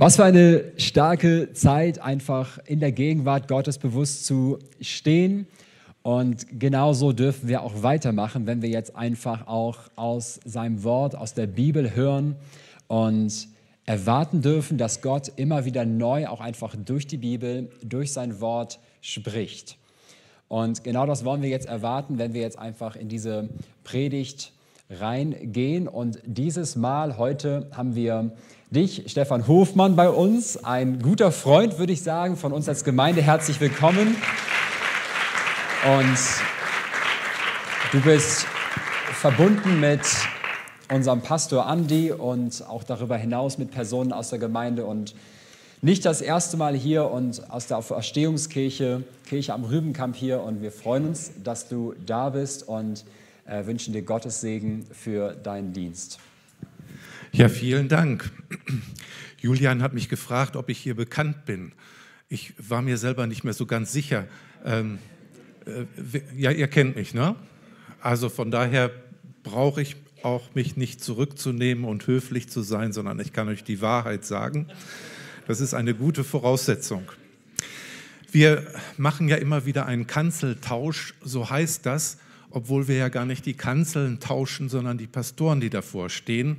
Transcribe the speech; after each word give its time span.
Was 0.00 0.14
für 0.14 0.22
eine 0.22 0.62
starke 0.76 1.52
Zeit, 1.54 1.98
einfach 1.98 2.60
in 2.66 2.78
der 2.78 2.92
Gegenwart 2.92 3.48
Gottes 3.48 3.78
bewusst 3.78 4.26
zu 4.26 4.60
stehen. 4.80 5.48
Und 6.02 6.60
genauso 6.60 7.10
dürfen 7.10 7.48
wir 7.48 7.64
auch 7.64 7.82
weitermachen, 7.82 8.46
wenn 8.46 8.62
wir 8.62 8.68
jetzt 8.68 8.94
einfach 8.94 9.48
auch 9.48 9.78
aus 9.96 10.38
seinem 10.44 10.84
Wort, 10.84 11.16
aus 11.16 11.34
der 11.34 11.48
Bibel 11.48 11.96
hören 11.96 12.36
und 12.86 13.48
erwarten 13.86 14.40
dürfen, 14.40 14.78
dass 14.78 15.02
Gott 15.02 15.32
immer 15.34 15.64
wieder 15.64 15.84
neu 15.84 16.28
auch 16.28 16.40
einfach 16.40 16.76
durch 16.76 17.08
die 17.08 17.16
Bibel, 17.16 17.68
durch 17.82 18.12
sein 18.12 18.40
Wort 18.40 18.78
spricht. 19.00 19.78
Und 20.46 20.84
genau 20.84 21.06
das 21.06 21.24
wollen 21.24 21.42
wir 21.42 21.48
jetzt 21.48 21.66
erwarten, 21.66 22.18
wenn 22.18 22.34
wir 22.34 22.42
jetzt 22.42 22.58
einfach 22.58 22.94
in 22.94 23.08
diese 23.08 23.48
Predigt 23.82 24.52
reingehen. 24.90 25.88
Und 25.88 26.20
dieses 26.24 26.76
Mal 26.76 27.18
heute 27.18 27.68
haben 27.72 27.96
wir 27.96 28.30
dich, 28.70 29.04
Stefan 29.06 29.46
Hofmann, 29.46 29.96
bei 29.96 30.10
uns. 30.10 30.62
Ein 30.62 31.00
guter 31.00 31.32
Freund, 31.32 31.78
würde 31.78 31.92
ich 31.92 32.02
sagen, 32.02 32.36
von 32.36 32.52
uns 32.52 32.68
als 32.68 32.84
Gemeinde. 32.84 33.22
Herzlich 33.22 33.60
willkommen. 33.60 34.16
Und 35.86 36.18
du 37.92 38.00
bist 38.02 38.46
verbunden 39.12 39.80
mit 39.80 40.02
unserem 40.92 41.22
Pastor 41.22 41.66
Andi 41.66 42.12
und 42.12 42.62
auch 42.68 42.84
darüber 42.84 43.16
hinaus 43.16 43.56
mit 43.56 43.70
Personen 43.70 44.12
aus 44.12 44.30
der 44.30 44.38
Gemeinde 44.38 44.84
und 44.84 45.14
nicht 45.80 46.04
das 46.04 46.20
erste 46.20 46.56
Mal 46.56 46.74
hier 46.74 47.10
und 47.10 47.50
aus 47.50 47.68
der 47.68 47.80
Verstehungskirche, 47.80 49.02
Kirche 49.26 49.54
am 49.54 49.64
Rübenkamp 49.64 50.14
hier. 50.14 50.42
Und 50.42 50.60
wir 50.60 50.72
freuen 50.72 51.06
uns, 51.06 51.30
dass 51.42 51.68
du 51.68 51.94
da 52.04 52.30
bist 52.30 52.68
und 52.68 53.04
äh, 53.46 53.64
wünschen 53.64 53.94
dir 53.94 54.02
Gottes 54.02 54.42
Segen 54.42 54.86
für 54.92 55.34
deinen 55.34 55.72
Dienst. 55.72 56.18
Ja, 57.32 57.48
vielen 57.48 57.88
Dank. 57.88 58.30
Julian 59.40 59.82
hat 59.82 59.92
mich 59.92 60.08
gefragt, 60.08 60.56
ob 60.56 60.68
ich 60.68 60.78
hier 60.78 60.94
bekannt 60.94 61.44
bin. 61.44 61.72
Ich 62.28 62.54
war 62.58 62.82
mir 62.82 62.96
selber 62.98 63.26
nicht 63.26 63.44
mehr 63.44 63.52
so 63.52 63.66
ganz 63.66 63.92
sicher. 63.92 64.26
Ähm, 64.64 64.98
äh, 65.66 65.84
ja, 66.36 66.50
ihr 66.50 66.68
kennt 66.68 66.96
mich, 66.96 67.14
ne? 67.14 67.36
Also 68.00 68.28
von 68.28 68.50
daher 68.50 68.90
brauche 69.42 69.82
ich 69.82 69.96
auch 70.22 70.54
mich 70.54 70.76
nicht 70.76 71.02
zurückzunehmen 71.02 71.84
und 71.84 72.06
höflich 72.06 72.48
zu 72.48 72.62
sein, 72.62 72.92
sondern 72.92 73.20
ich 73.20 73.32
kann 73.32 73.48
euch 73.48 73.62
die 73.62 73.80
Wahrheit 73.80 74.24
sagen. 74.24 74.66
Das 75.46 75.60
ist 75.60 75.74
eine 75.74 75.94
gute 75.94 76.24
Voraussetzung. 76.24 77.10
Wir 78.30 78.66
machen 78.96 79.28
ja 79.28 79.36
immer 79.36 79.64
wieder 79.64 79.86
einen 79.86 80.06
Kanzeltausch, 80.06 81.14
so 81.22 81.48
heißt 81.48 81.86
das, 81.86 82.18
obwohl 82.50 82.88
wir 82.88 82.96
ja 82.96 83.08
gar 83.08 83.24
nicht 83.24 83.46
die 83.46 83.54
Kanzeln 83.54 84.20
tauschen, 84.20 84.68
sondern 84.68 84.98
die 84.98 85.06
Pastoren, 85.06 85.60
die 85.60 85.70
davor 85.70 86.10
stehen. 86.10 86.58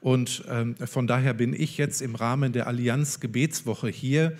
Und 0.00 0.44
ähm, 0.48 0.76
von 0.76 1.06
daher 1.06 1.34
bin 1.34 1.52
ich 1.52 1.78
jetzt 1.78 2.02
im 2.02 2.14
Rahmen 2.14 2.52
der 2.52 2.66
Allianz 2.66 3.20
Gebetswoche 3.20 3.88
hier. 3.88 4.36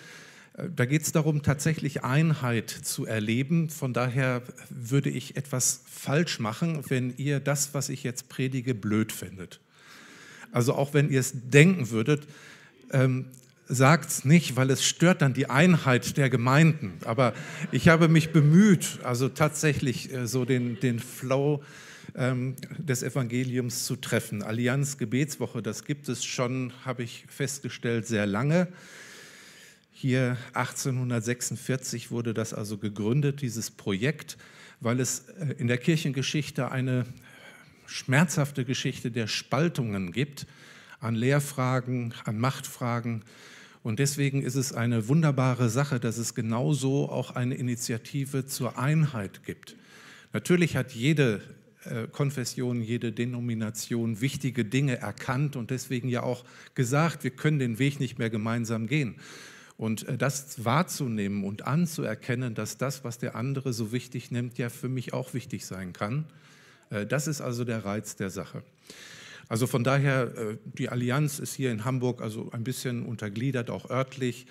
Äh, 0.57 0.69
da 0.75 0.85
geht 0.85 1.03
es 1.03 1.13
darum, 1.13 1.43
tatsächlich 1.43 2.05
Einheit 2.05 2.71
zu 2.71 3.07
erleben. 3.07 3.71
Von 3.71 3.93
daher 3.93 4.43
würde 4.71 5.11
ich 5.11 5.37
etwas 5.37 5.83
falsch 5.91 6.39
machen, 6.39 6.83
wenn 6.89 7.15
ihr 7.17 7.41
das, 7.41 7.75
was 7.75 7.89
ich 7.89 8.03
jetzt 8.03 8.29
predige, 8.29 8.75
blöd 8.75 9.13
findet. 9.13 9.61
Also 10.53 10.75
auch 10.75 10.95
wenn 10.95 11.11
ihr 11.11 11.21
es 11.21 11.33
denken 11.35 11.91
würdet, 11.91 12.27
ähm, 12.93 13.27
sagt 13.69 14.11
es 14.11 14.25
nicht, 14.25 14.57
weil 14.57 14.71
es 14.71 14.85
stört 14.85 15.23
dann 15.23 15.35
die 15.35 15.51
Einheit 15.51 16.17
der 16.17 16.31
Gemeinden. 16.31 16.95
Aber 17.05 17.35
ich 17.73 17.89
habe 17.89 18.09
mich 18.09 18.31
bemüht, 18.31 19.01
also 19.03 19.29
tatsächlich 19.29 20.13
äh, 20.13 20.27
so 20.27 20.45
den, 20.45 20.79
den 20.81 21.01
Flow 21.01 21.63
ähm, 22.17 22.57
des 22.79 23.03
Evangeliums 23.03 23.85
zu 23.85 23.97
treffen. 23.97 24.43
Allianz 24.43 24.99
Gebetswoche, 24.99 25.63
das 25.63 25.85
gibt 25.85 26.09
es 26.09 26.25
schon, 26.25 26.73
habe 26.85 27.03
ich 27.03 27.27
festgestellt, 27.29 28.07
sehr 28.07 28.27
lange. 28.27 28.69
Hier 29.93 30.37
1846 30.55 32.11
wurde 32.11 32.35
das 32.35 32.53
also 32.53 32.79
gegründet, 32.79 33.41
dieses 33.43 33.71
Projekt, 33.71 34.37
weil 34.81 35.01
es 35.01 35.29
äh, 35.39 35.55
in 35.59 35.69
der 35.69 35.79
Kirchengeschichte 35.79 36.71
eine 36.71 37.07
schmerzhafte 37.87 38.65
Geschichte 38.65 39.11
der 39.11 39.27
Spaltungen 39.27 40.13
gibt, 40.13 40.47
an 41.01 41.15
Lehrfragen, 41.15 42.15
an 42.25 42.39
Machtfragen. 42.39 43.25
Und 43.83 43.99
deswegen 43.99 44.43
ist 44.43 44.57
es 44.57 44.73
eine 44.73 45.09
wunderbare 45.09 45.69
Sache, 45.69 46.01
dass 46.01 46.19
es 46.19 46.35
genauso 46.35 47.09
auch 47.09 47.31
eine 47.31 47.55
Initiative 47.55 48.47
zur 48.47 48.79
Einheit 48.79 49.45
gibt. 49.45 49.77
Natürlich 50.33 50.77
hat 50.77 50.93
jede 50.93 51.41
Konfession, 52.11 52.83
jede 52.83 53.13
Denomination 53.13 54.21
wichtige 54.21 54.65
Dinge 54.65 54.99
erkannt 54.99 55.57
und 55.57 55.71
deswegen 55.71 56.09
ja 56.09 56.23
auch 56.23 56.45
gesagt, 56.75 57.25
wir 57.25 57.31
können 57.31 57.59
den 57.59 57.79
Weg 57.79 58.01
nicht 58.01 58.19
mehr 58.19 58.31
gemeinsam 58.31 58.87
gehen. 58.87 59.17
Und 59.77 60.09
äh, 60.09 60.17
das 60.17 60.65
wahrzunehmen 60.65 61.45
und 61.45 61.67
anzuerkennen, 61.67 62.55
dass 62.55 62.79
das, 62.79 63.05
was 63.05 63.19
der 63.19 63.37
andere 63.37 63.73
so 63.73 63.93
wichtig 63.93 64.31
nimmt, 64.31 64.59
ja 64.59 64.69
für 64.69 64.89
mich 64.89 65.13
auch 65.13 65.35
wichtig 65.35 65.67
sein 65.67 65.93
kann, 65.93 66.25
äh, 66.91 67.07
das 67.07 67.27
ist 67.27 67.41
also 67.41 67.65
der 67.65 67.85
Reiz 67.85 68.17
der 68.17 68.31
Sache. 68.31 68.63
Also 69.49 69.69
von 69.69 69.85
daher, 69.85 70.59
die 70.65 70.89
Allianz 70.89 71.39
ist 71.39 71.55
hier 71.55 71.71
in 71.71 71.85
Hamburg 71.85 72.21
also 72.21 72.51
ein 72.51 72.65
bisschen 72.65 73.07
untergliedert, 73.07 73.71
auch 73.71 73.89
örtlich, 73.89 74.47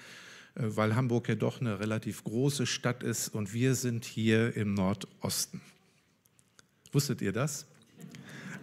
weil 0.56 0.96
Hamburg 0.96 1.28
ja 1.28 1.36
doch 1.36 1.60
eine 1.60 1.82
relativ 1.82 2.24
große 2.24 2.66
Stadt 2.66 3.04
ist 3.04 3.28
und 3.28 3.54
wir 3.54 3.76
sind 3.76 4.06
hier 4.06 4.56
im 4.56 4.74
Nordosten. 4.74 5.60
Wusstet 6.96 7.22
ihr 7.22 7.34
das? 7.34 7.66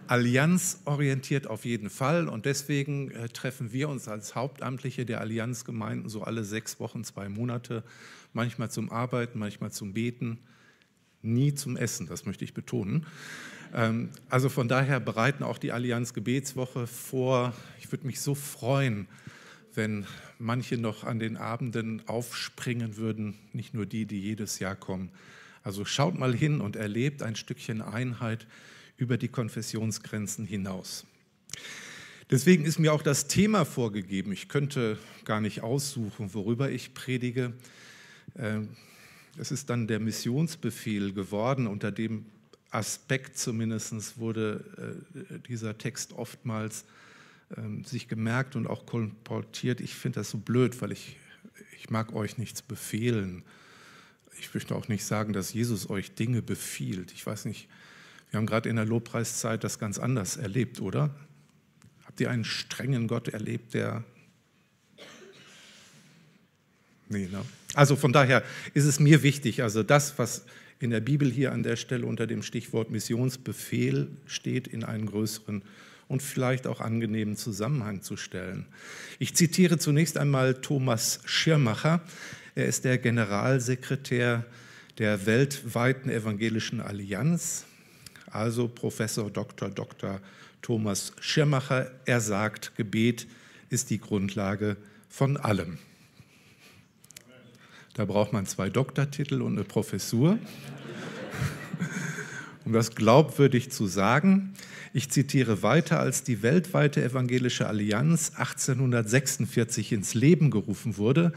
Allianz 0.07 0.81
orientiert 0.85 1.45
auf 1.45 1.65
jeden 1.65 1.91
Fall 1.91 2.27
und 2.27 2.47
deswegen 2.47 3.11
äh, 3.11 3.29
treffen 3.29 3.71
wir 3.71 3.89
uns 3.89 4.07
als 4.07 4.33
Hauptamtliche 4.33 5.05
der 5.05 5.21
Allianzgemeinden 5.21 6.09
so 6.09 6.23
alle 6.23 6.43
sechs 6.43 6.79
Wochen, 6.79 7.03
zwei 7.03 7.29
Monate, 7.29 7.83
manchmal 8.33 8.71
zum 8.71 8.91
Arbeiten, 8.91 9.37
manchmal 9.37 9.71
zum 9.71 9.93
Beten, 9.93 10.39
nie 11.21 11.53
zum 11.53 11.77
Essen, 11.77 12.07
das 12.07 12.25
möchte 12.25 12.43
ich 12.43 12.55
betonen. 12.55 13.05
Ähm, 13.71 14.09
also 14.29 14.49
von 14.49 14.67
daher 14.67 14.99
bereiten 14.99 15.43
auch 15.43 15.59
die 15.59 15.71
Allianz 15.71 16.15
Gebetswoche 16.15 16.87
vor. 16.87 17.53
Ich 17.77 17.91
würde 17.91 18.07
mich 18.07 18.19
so 18.19 18.33
freuen, 18.33 19.07
wenn 19.75 20.07
manche 20.39 20.79
noch 20.79 21.03
an 21.03 21.19
den 21.19 21.37
Abenden 21.37 22.01
aufspringen 22.07 22.97
würden, 22.97 23.35
nicht 23.53 23.75
nur 23.75 23.85
die, 23.85 24.07
die 24.07 24.21
jedes 24.21 24.57
Jahr 24.57 24.75
kommen. 24.75 25.11
Also 25.63 25.85
schaut 25.85 26.19
mal 26.19 26.35
hin 26.35 26.59
und 26.59 26.75
erlebt 26.75 27.23
ein 27.23 27.35
Stückchen 27.35 27.81
Einheit 27.81 28.45
über 28.97 29.17
die 29.17 29.29
Konfessionsgrenzen 29.29 30.45
hinaus. 30.45 31.05
Deswegen 32.29 32.65
ist 32.65 32.79
mir 32.79 32.93
auch 32.93 33.01
das 33.01 33.27
Thema 33.27 33.65
vorgegeben. 33.65 34.31
Ich 34.31 34.49
könnte 34.49 34.97
gar 35.23 35.39
nicht 35.39 35.61
aussuchen, 35.61 36.33
worüber 36.33 36.69
ich 36.69 36.93
predige. 36.93 37.53
Ähm, 38.35 38.69
es 39.37 39.51
ist 39.51 39.69
dann 39.69 39.87
der 39.87 39.99
Missionsbefehl 39.99 41.13
geworden. 41.13 41.67
Unter 41.67 41.91
dem 41.91 42.25
Aspekt 42.69 43.37
zumindest 43.37 44.17
wurde 44.17 45.03
äh, 45.31 45.39
dieser 45.47 45.77
Text 45.77 46.13
oftmals 46.13 46.85
ähm, 47.55 47.83
sich 47.83 48.07
gemerkt 48.07 48.55
und 48.55 48.67
auch 48.67 48.85
kolportiert. 48.85 49.79
Ich 49.79 49.95
finde 49.95 50.19
das 50.19 50.29
so 50.29 50.37
blöd, 50.37 50.81
weil 50.81 50.91
ich, 50.91 51.17
ich 51.77 51.89
mag 51.89 52.13
euch 52.13 52.37
nichts 52.37 52.61
befehlen 52.61 53.43
ich 54.39 54.53
möchte 54.53 54.75
auch 54.75 54.87
nicht 54.87 55.05
sagen, 55.05 55.33
dass 55.33 55.53
Jesus 55.53 55.89
euch 55.89 56.13
Dinge 56.15 56.41
befiehlt. 56.41 57.11
Ich 57.13 57.25
weiß 57.25 57.45
nicht, 57.45 57.67
wir 58.31 58.37
haben 58.37 58.45
gerade 58.45 58.69
in 58.69 58.75
der 58.75 58.85
Lobpreiszeit 58.85 59.63
das 59.63 59.79
ganz 59.79 59.99
anders 59.99 60.37
erlebt, 60.37 60.81
oder? 60.81 61.13
Habt 62.05 62.19
ihr 62.19 62.29
einen 62.29 62.45
strengen 62.45 63.07
Gott 63.07 63.27
erlebt, 63.27 63.73
der... 63.73 64.03
Nee, 67.09 67.27
ne? 67.31 67.43
Also 67.75 67.95
von 67.95 68.13
daher 68.13 68.43
ist 68.73 68.85
es 68.85 68.99
mir 68.99 69.23
wichtig, 69.23 69.63
also 69.63 69.83
das, 69.83 70.17
was 70.19 70.45
in 70.79 70.89
der 70.89 70.99
Bibel 70.99 71.31
hier 71.31 71.51
an 71.51 71.63
der 71.63 71.75
Stelle 71.75 72.05
unter 72.05 72.27
dem 72.27 72.43
Stichwort 72.43 72.91
Missionsbefehl 72.91 74.09
steht, 74.25 74.67
in 74.67 74.83
einen 74.83 75.05
größeren 75.05 75.63
und 76.07 76.21
vielleicht 76.21 76.67
auch 76.67 76.81
angenehmen 76.81 77.35
Zusammenhang 77.35 78.01
zu 78.01 78.17
stellen. 78.17 78.65
Ich 79.17 79.33
zitiere 79.35 79.77
zunächst 79.77 80.17
einmal 80.17 80.55
Thomas 80.55 81.21
Schirmacher. 81.25 82.01
Er 82.55 82.67
ist 82.67 82.85
der 82.85 82.99
Generalsekretär 82.99 84.45
der 84.99 85.25
weltweiten 85.25 86.09
evangelischen 86.09 86.81
Allianz, 86.81 87.65
also 88.27 88.67
Professor 88.67 89.31
Dr. 89.31 89.69
Dr. 89.69 90.19
Thomas 90.61 91.13
Schirmacher. 91.19 91.89
Er 92.05 92.21
sagt, 92.21 92.75
Gebet 92.75 93.25
ist 93.69 93.89
die 93.89 93.99
Grundlage 93.99 94.77
von 95.09 95.35
allem. 95.37 95.79
Da 97.95 98.05
braucht 98.05 98.33
man 98.33 98.45
zwei 98.45 98.69
Doktortitel 98.69 99.41
und 99.41 99.53
eine 99.53 99.63
Professur. 99.63 100.37
Um 102.65 102.71
das 102.71 102.95
glaubwürdig 102.95 103.71
zu 103.71 103.87
sagen, 103.87 104.53
ich 104.93 105.09
zitiere 105.09 105.63
weiter, 105.63 105.99
als 105.99 106.23
die 106.23 106.43
weltweite 106.43 107.03
evangelische 107.03 107.67
Allianz 107.67 108.31
1846 108.37 109.91
ins 109.91 110.13
Leben 110.13 110.49
gerufen 110.49 110.95
wurde, 110.95 111.33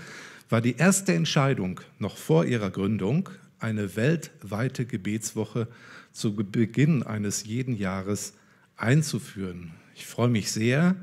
war 0.49 0.61
die 0.61 0.77
erste 0.77 1.15
Entscheidung 1.15 1.81
noch 1.99 2.17
vor 2.17 2.45
ihrer 2.45 2.71
Gründung, 2.71 3.29
eine 3.59 3.97
weltweite 3.97 4.87
Gebetswoche 4.87 5.69
zu 6.13 6.35
Beginn 6.35 7.03
eines 7.03 7.45
jeden 7.45 7.77
Jahres 7.77 8.35
einzuführen. 8.77 9.73
Ich 9.95 10.07
freue 10.07 10.29
mich 10.29 10.53
sehr, 10.53 10.95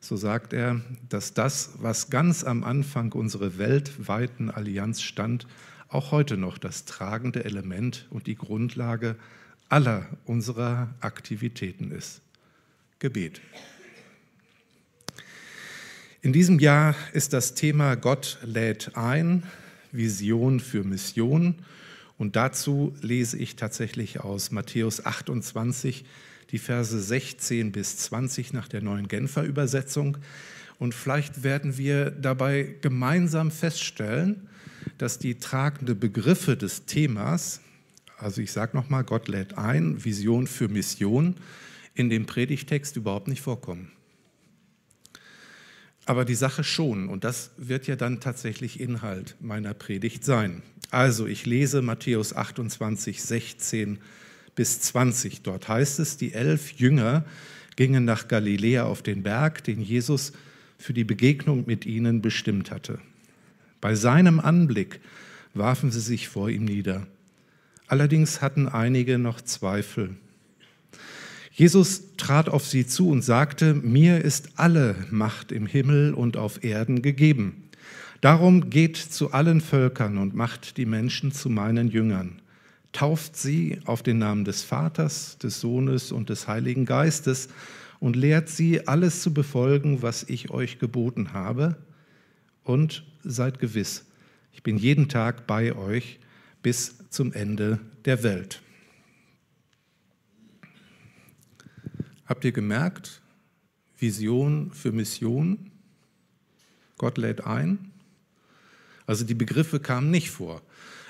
so 0.00 0.16
sagt 0.16 0.52
er, 0.52 0.80
dass 1.08 1.34
das, 1.34 1.74
was 1.78 2.10
ganz 2.10 2.44
am 2.44 2.64
Anfang 2.64 3.12
unserer 3.12 3.58
weltweiten 3.58 4.50
Allianz 4.50 5.02
stand, 5.02 5.46
auch 5.88 6.10
heute 6.10 6.36
noch 6.36 6.58
das 6.58 6.84
tragende 6.84 7.44
Element 7.44 8.06
und 8.10 8.26
die 8.26 8.36
Grundlage 8.36 9.16
aller 9.68 10.06
unserer 10.24 10.94
Aktivitäten 11.00 11.90
ist. 11.90 12.20
Gebet. 12.98 13.40
In 16.26 16.32
diesem 16.32 16.58
Jahr 16.58 16.96
ist 17.12 17.32
das 17.34 17.54
Thema 17.54 17.94
Gott 17.94 18.38
lädt 18.44 18.96
ein, 18.96 19.44
Vision 19.92 20.58
für 20.58 20.82
Mission. 20.82 21.54
Und 22.18 22.34
dazu 22.34 22.96
lese 23.00 23.38
ich 23.38 23.54
tatsächlich 23.54 24.18
aus 24.18 24.50
Matthäus 24.50 25.06
28 25.06 26.04
die 26.50 26.58
Verse 26.58 27.00
16 27.00 27.70
bis 27.70 27.98
20 27.98 28.52
nach 28.52 28.66
der 28.66 28.82
neuen 28.82 29.06
Genfer 29.06 29.44
Übersetzung. 29.44 30.18
Und 30.80 30.96
vielleicht 30.96 31.44
werden 31.44 31.78
wir 31.78 32.10
dabei 32.10 32.74
gemeinsam 32.80 33.52
feststellen, 33.52 34.48
dass 34.98 35.20
die 35.20 35.36
tragenden 35.36 35.96
Begriffe 35.96 36.56
des 36.56 36.86
Themas, 36.86 37.60
also 38.18 38.40
ich 38.40 38.50
sage 38.50 38.76
nochmal, 38.76 39.04
Gott 39.04 39.28
lädt 39.28 39.58
ein, 39.58 40.04
Vision 40.04 40.48
für 40.48 40.66
Mission, 40.66 41.36
in 41.94 42.10
dem 42.10 42.26
Predigtext 42.26 42.96
überhaupt 42.96 43.28
nicht 43.28 43.42
vorkommen. 43.42 43.92
Aber 46.06 46.24
die 46.24 46.36
Sache 46.36 46.62
schon, 46.62 47.08
und 47.08 47.24
das 47.24 47.50
wird 47.56 47.88
ja 47.88 47.96
dann 47.96 48.20
tatsächlich 48.20 48.80
Inhalt 48.80 49.34
meiner 49.40 49.74
Predigt 49.74 50.24
sein. 50.24 50.62
Also 50.90 51.26
ich 51.26 51.46
lese 51.46 51.82
Matthäus 51.82 52.34
28, 52.34 53.22
16 53.22 53.98
bis 54.54 54.80
20. 54.80 55.42
Dort 55.42 55.68
heißt 55.68 55.98
es, 55.98 56.16
die 56.16 56.32
elf 56.32 56.72
Jünger 56.72 57.24
gingen 57.74 58.04
nach 58.04 58.28
Galiläa 58.28 58.84
auf 58.84 59.02
den 59.02 59.24
Berg, 59.24 59.64
den 59.64 59.80
Jesus 59.80 60.32
für 60.78 60.94
die 60.94 61.04
Begegnung 61.04 61.64
mit 61.66 61.86
ihnen 61.86 62.22
bestimmt 62.22 62.70
hatte. 62.70 63.00
Bei 63.80 63.94
seinem 63.96 64.38
Anblick 64.38 65.00
warfen 65.54 65.90
sie 65.90 66.00
sich 66.00 66.28
vor 66.28 66.48
ihm 66.48 66.64
nieder. 66.64 67.06
Allerdings 67.88 68.42
hatten 68.42 68.68
einige 68.68 69.18
noch 69.18 69.40
Zweifel. 69.40 70.16
Jesus 71.56 72.16
trat 72.16 72.48
auf 72.48 72.64
sie 72.66 72.86
zu 72.86 73.08
und 73.08 73.22
sagte, 73.22 73.74
mir 73.74 74.24
ist 74.24 74.50
alle 74.56 74.94
Macht 75.10 75.50
im 75.50 75.66
Himmel 75.66 76.14
und 76.14 76.36
auf 76.36 76.62
Erden 76.62 77.02
gegeben. 77.02 77.64
Darum 78.20 78.70
geht 78.70 78.96
zu 78.96 79.32
allen 79.32 79.60
Völkern 79.60 80.18
und 80.18 80.34
macht 80.34 80.76
die 80.76 80.86
Menschen 80.86 81.32
zu 81.32 81.50
meinen 81.50 81.88
Jüngern 81.88 82.40
tauft 82.96 83.36
sie 83.36 83.78
auf 83.84 84.02
den 84.02 84.18
Namen 84.18 84.46
des 84.46 84.62
Vaters, 84.62 85.36
des 85.36 85.60
Sohnes 85.60 86.12
und 86.12 86.30
des 86.30 86.48
Heiligen 86.48 86.86
Geistes 86.86 87.50
und 88.00 88.16
lehrt 88.16 88.48
sie, 88.48 88.88
alles 88.88 89.20
zu 89.20 89.34
befolgen, 89.34 90.00
was 90.00 90.22
ich 90.22 90.50
euch 90.50 90.78
geboten 90.78 91.34
habe. 91.34 91.76
Und 92.64 93.04
seid 93.22 93.58
gewiss, 93.58 94.06
ich 94.52 94.62
bin 94.62 94.78
jeden 94.78 95.10
Tag 95.10 95.46
bei 95.46 95.76
euch 95.76 96.18
bis 96.62 96.96
zum 97.10 97.34
Ende 97.34 97.80
der 98.06 98.22
Welt. 98.22 98.62
Habt 102.26 102.44
ihr 102.44 102.52
gemerkt, 102.52 103.20
Vision 103.98 104.72
für 104.72 104.92
Mission? 104.92 105.70
Gott 106.98 107.18
lädt 107.18 107.44
ein. 107.46 107.92
Also 109.06 109.24
die 109.24 109.34
Begriffe 109.34 109.78
kamen 109.78 110.10
nicht 110.10 110.30
vor. 110.30 110.62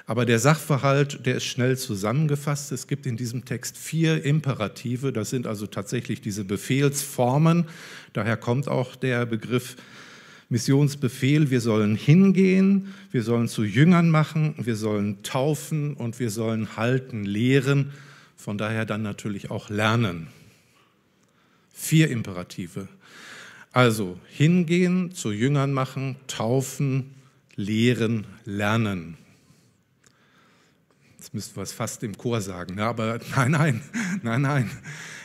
Aber 0.05 0.25
der 0.25 0.39
Sachverhalt, 0.39 1.27
der 1.27 1.37
ist 1.37 1.47
schnell 1.47 1.77
zusammengefasst. 1.77 2.71
Es 2.71 2.87
gibt 2.87 3.07
in 3.07 3.17
diesem 3.17 3.45
Text 3.45 3.77
vier 3.77 4.25
Imperative. 4.25 5.13
Das 5.13 5.31
sind 5.31 5.47
also 5.47 5.67
tatsächlich 5.67 6.21
diese 6.21 6.45
Befehlsformen. 6.45 7.65
Daher 8.13 8.37
kommt 8.37 8.69
auch 8.69 8.95
der 8.95 9.27
Begriff 9.27 9.77
Missionsbefehl. 10.49 11.51
Wir 11.51 11.61
sollen 11.61 11.97
hingehen, 11.97 12.95
wir 13.11 13.23
sollen 13.23 13.49
zu 13.49 13.65
Jüngern 13.65 14.11
machen, 14.11 14.55
wir 14.59 14.77
sollen 14.77 15.25
taufen 15.25 15.95
und 15.95 16.21
wir 16.21 16.31
sollen 16.31 16.77
halten, 16.77 17.25
lehren. 17.25 17.93
Von 18.37 18.59
daher 18.59 18.85
dann 18.85 19.03
natürlich 19.03 19.51
auch 19.51 19.71
lernen. 19.71 20.29
Vier 21.79 22.11
Imperative. 22.11 22.89
Also 23.71 24.19
hingehen, 24.31 25.13
zu 25.13 25.31
Jüngern 25.31 25.75
machen, 25.75 26.17
taufen, 26.27 27.15
lehren, 27.55 28.27
lernen. 28.47 29.19
Jetzt 31.19 31.35
müssten 31.35 31.57
wir 31.57 31.63
es 31.63 31.73
fast 31.73 32.03
im 32.03 32.17
Chor 32.17 32.41
sagen, 32.41 32.77
ne? 32.77 32.85
aber 32.85 33.21
nein, 33.37 33.51
nein, 33.51 33.83
nein, 34.23 34.41
nein. 34.41 34.71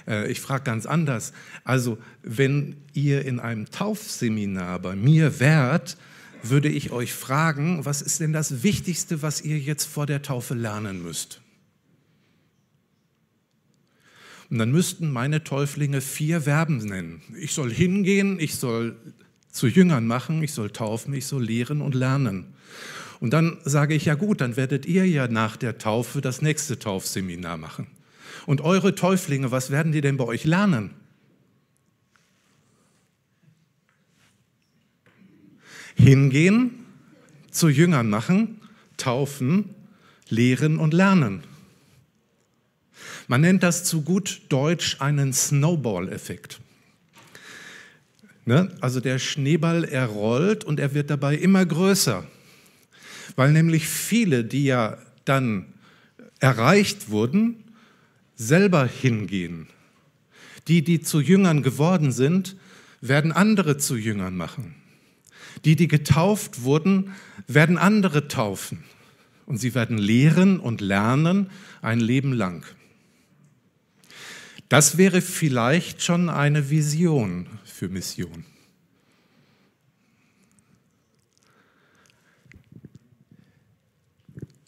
Äh, 0.05 0.29
ich 0.29 0.41
frage 0.41 0.65
ganz 0.65 0.85
anders. 0.85 1.31
Also, 1.63 1.97
wenn 2.21 2.75
ihr 2.91 3.23
in 3.23 3.39
einem 3.39 3.71
Taufseminar 3.71 4.79
bei 4.79 4.97
mir 4.97 5.39
wärt, 5.39 5.95
würde 6.43 6.67
ich 6.67 6.91
euch 6.91 7.13
fragen, 7.13 7.85
was 7.85 8.01
ist 8.01 8.19
denn 8.19 8.33
das 8.33 8.61
Wichtigste, 8.61 9.21
was 9.21 9.39
ihr 9.39 9.57
jetzt 9.57 9.85
vor 9.85 10.05
der 10.05 10.21
Taufe 10.21 10.53
lernen 10.53 11.01
müsst? 11.01 11.39
Und 14.51 14.57
dann 14.57 14.69
müssten 14.69 15.09
meine 15.09 15.45
Täuflinge 15.45 16.01
vier 16.01 16.41
Verben 16.41 16.79
nennen. 16.79 17.21
Ich 17.39 17.53
soll 17.53 17.71
hingehen, 17.71 18.37
ich 18.37 18.55
soll 18.55 18.97
zu 19.49 19.65
Jüngern 19.65 20.05
machen, 20.05 20.43
ich 20.43 20.51
soll 20.51 20.71
taufen, 20.71 21.13
ich 21.13 21.25
soll 21.25 21.45
lehren 21.45 21.81
und 21.81 21.95
lernen. 21.95 22.47
Und 23.21 23.31
dann 23.31 23.59
sage 23.63 23.93
ich, 23.93 24.05
ja 24.05 24.15
gut, 24.15 24.41
dann 24.41 24.57
werdet 24.57 24.85
ihr 24.85 25.07
ja 25.07 25.29
nach 25.29 25.55
der 25.55 25.77
Taufe 25.77 26.19
das 26.19 26.41
nächste 26.41 26.77
Taufseminar 26.77 27.55
machen. 27.55 27.87
Und 28.45 28.59
eure 28.59 28.93
Täuflinge, 28.93 29.51
was 29.51 29.71
werden 29.71 29.93
die 29.93 30.01
denn 30.01 30.17
bei 30.17 30.25
euch 30.25 30.43
lernen? 30.43 30.91
Hingehen, 35.95 36.71
zu 37.51 37.69
Jüngern 37.69 38.09
machen, 38.09 38.59
taufen, 38.97 39.75
lehren 40.27 40.77
und 40.77 40.93
lernen. 40.93 41.43
Man 43.31 43.41
nennt 43.41 43.63
das 43.63 43.83
zu 43.85 44.01
gut 44.01 44.41
Deutsch 44.49 44.97
einen 44.99 45.31
Snowball-Effekt. 45.31 46.59
Ne? 48.45 48.75
Also 48.81 48.99
der 48.99 49.19
Schneeball, 49.19 49.85
er 49.85 50.05
rollt 50.05 50.63
und 50.63 50.79
er 50.79 50.93
wird 50.93 51.09
dabei 51.09 51.35
immer 51.35 51.65
größer 51.65 52.25
weil 53.35 53.51
nämlich 53.51 53.87
viele, 53.87 54.43
die 54.43 54.65
ja 54.65 54.97
dann 55.25 55.65
erreicht 56.39 57.09
wurden, 57.09 57.63
selber 58.35 58.85
hingehen. 58.85 59.67
Die, 60.67 60.83
die 60.83 61.01
zu 61.01 61.19
Jüngern 61.19 61.63
geworden 61.63 62.11
sind, 62.11 62.55
werden 63.01 63.31
andere 63.31 63.77
zu 63.77 63.95
Jüngern 63.95 64.35
machen. 64.35 64.75
Die, 65.65 65.75
die 65.75 65.87
getauft 65.87 66.63
wurden, 66.63 67.11
werden 67.47 67.77
andere 67.77 68.27
taufen. 68.27 68.83
Und 69.45 69.57
sie 69.57 69.75
werden 69.75 69.97
lehren 69.97 70.59
und 70.59 70.81
lernen 70.81 71.49
ein 71.81 71.99
Leben 71.99 72.31
lang. 72.31 72.63
Das 74.71 74.97
wäre 74.97 75.19
vielleicht 75.19 76.01
schon 76.01 76.29
eine 76.29 76.69
Vision 76.69 77.47
für 77.65 77.89
Mission. 77.89 78.45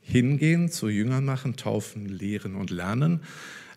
hingehen, 0.02 0.70
zu 0.70 0.90
Jüngern 0.90 1.24
machen, 1.24 1.56
taufen, 1.56 2.06
lehren 2.06 2.56
und 2.56 2.70
lernen. 2.70 3.22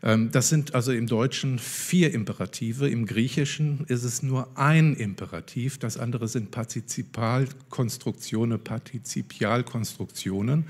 Ähm, 0.03 0.33
das 0.33 0.49
sind 0.49 0.75
also 0.75 0.91
im 0.91 1.07
Deutschen 1.07 1.61
vier 1.61 2.13
Imperative, 2.13 2.89
im 2.89 3.07
Griechischen 3.07 3.85
ist 3.87 4.03
es 4.03 4.21
nur 4.23 4.59
ein 4.59 4.97
Imperativ, 4.97 5.79
das 5.79 5.97
andere 5.97 6.27
sind 6.29 6.51
Partizipalkonstruktionen, 6.51 8.59
Partizipialkonstruktionen. 8.63 10.67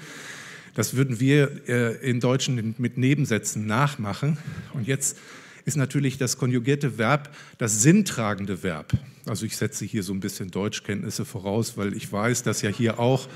Das 0.75 0.95
würden 0.95 1.19
wir 1.19 1.67
äh, 1.67 1.97
im 2.09 2.21
Deutschen 2.21 2.75
mit 2.77 2.99
Nebensätzen 2.99 3.67
nachmachen. 3.67 4.39
Und 4.75 4.87
jetzt 4.87 5.17
ist 5.67 5.77
natürlich 5.77 6.17
das 6.17 6.39
konjugierte 6.39 6.97
Verb 6.97 7.29
das 7.59 7.83
sinntragende 7.83 8.63
Verb. 8.63 8.93
Also 9.27 9.45
ich 9.45 9.57
setze 9.57 9.85
hier 9.85 10.05
so 10.05 10.15
ein 10.15 10.21
bisschen 10.21 10.53
Deutschkenntnisse 10.53 11.25
voraus, 11.25 11.77
weil 11.77 11.95
ich 11.95 12.11
weiß, 12.11 12.45
dass 12.45 12.63
ja 12.63 12.71
hier 12.71 13.01
auch 13.01 13.29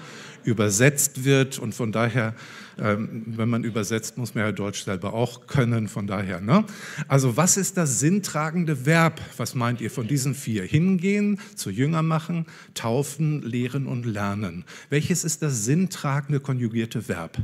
übersetzt 0.45 1.25
wird 1.25 1.59
und 1.59 1.75
von 1.75 1.91
daher, 1.91 2.35
ähm, 2.79 3.25
wenn 3.27 3.49
man 3.49 3.65
übersetzt, 3.65 4.17
muss 4.17 4.35
man 4.37 4.45
ja 4.45 4.53
Deutsch 4.53 4.85
selber 4.85 5.13
auch 5.13 5.49
können, 5.49 5.89
von 5.89 6.07
daher. 6.07 6.41
Ne? 6.41 6.65
Also 7.09 7.37
was 7.37 7.57
ist 7.57 7.77
das 7.77 7.99
sinntragende 7.99 8.87
Verb? 8.87 9.21
Was 9.37 9.57
meint 9.57 9.81
ihr 9.81 9.91
von 9.91 10.07
diesen 10.07 10.35
vier? 10.37 10.63
Hingehen, 10.63 11.41
zu 11.57 11.71
Jünger 11.71 12.03
machen, 12.03 12.47
taufen, 12.75 13.43
lehren 13.43 13.87
und 13.87 14.07
lernen. 14.07 14.65
Welches 14.89 15.25
ist 15.25 15.43
das 15.43 15.65
sinntragende 15.65 16.39
konjugierte 16.39 17.09
Verb? 17.09 17.39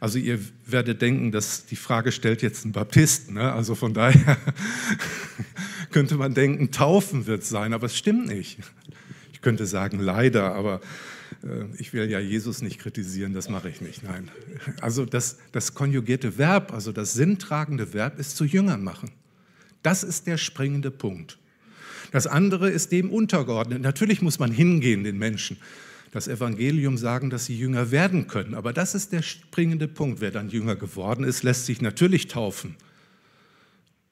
Also 0.00 0.18
ihr 0.18 0.40
werdet 0.66 1.02
denken, 1.02 1.30
dass 1.30 1.66
die 1.66 1.76
Frage 1.76 2.10
stellt 2.10 2.40
jetzt 2.40 2.64
ein 2.64 2.72
Baptist. 2.72 3.30
Ne? 3.30 3.52
Also 3.52 3.74
von 3.74 3.92
daher 3.92 4.38
könnte 5.90 6.16
man 6.16 6.32
denken, 6.32 6.70
taufen 6.70 7.26
wird 7.26 7.44
sein, 7.44 7.74
aber 7.74 7.86
es 7.86 7.96
stimmt 7.96 8.26
nicht. 8.26 8.58
Ich 9.34 9.42
könnte 9.42 9.66
sagen, 9.66 10.00
leider, 10.00 10.54
aber 10.54 10.80
äh, 11.42 11.64
ich 11.76 11.92
will 11.92 12.10
ja 12.10 12.18
Jesus 12.18 12.62
nicht 12.62 12.78
kritisieren, 12.78 13.34
das 13.34 13.50
mache 13.50 13.68
ich 13.68 13.82
nicht. 13.82 14.02
Nein. 14.02 14.30
Also 14.80 15.04
das, 15.04 15.36
das 15.52 15.74
konjugierte 15.74 16.38
Verb, 16.38 16.72
also 16.72 16.92
das 16.92 17.12
sinntragende 17.12 17.92
Verb 17.92 18.18
ist 18.18 18.36
zu 18.36 18.46
Jüngern 18.46 18.82
machen. 18.82 19.10
Das 19.82 20.02
ist 20.02 20.26
der 20.26 20.38
springende 20.38 20.90
Punkt. 20.90 21.38
Das 22.10 22.26
andere 22.26 22.70
ist 22.70 22.90
dem 22.90 23.10
untergeordnet. 23.10 23.82
Natürlich 23.82 24.22
muss 24.22 24.38
man 24.38 24.50
hingehen, 24.50 25.04
den 25.04 25.18
Menschen 25.18 25.58
das 26.10 26.26
Evangelium 26.26 26.96
sagen, 26.96 27.30
dass 27.30 27.46
sie 27.46 27.56
Jünger 27.56 27.90
werden 27.90 28.26
können. 28.26 28.54
Aber 28.54 28.72
das 28.72 28.94
ist 28.94 29.12
der 29.12 29.22
springende 29.22 29.86
Punkt. 29.86 30.20
Wer 30.20 30.30
dann 30.30 30.48
Jünger 30.48 30.76
geworden 30.76 31.24
ist, 31.24 31.42
lässt 31.42 31.66
sich 31.66 31.80
natürlich 31.80 32.26
taufen. 32.26 32.76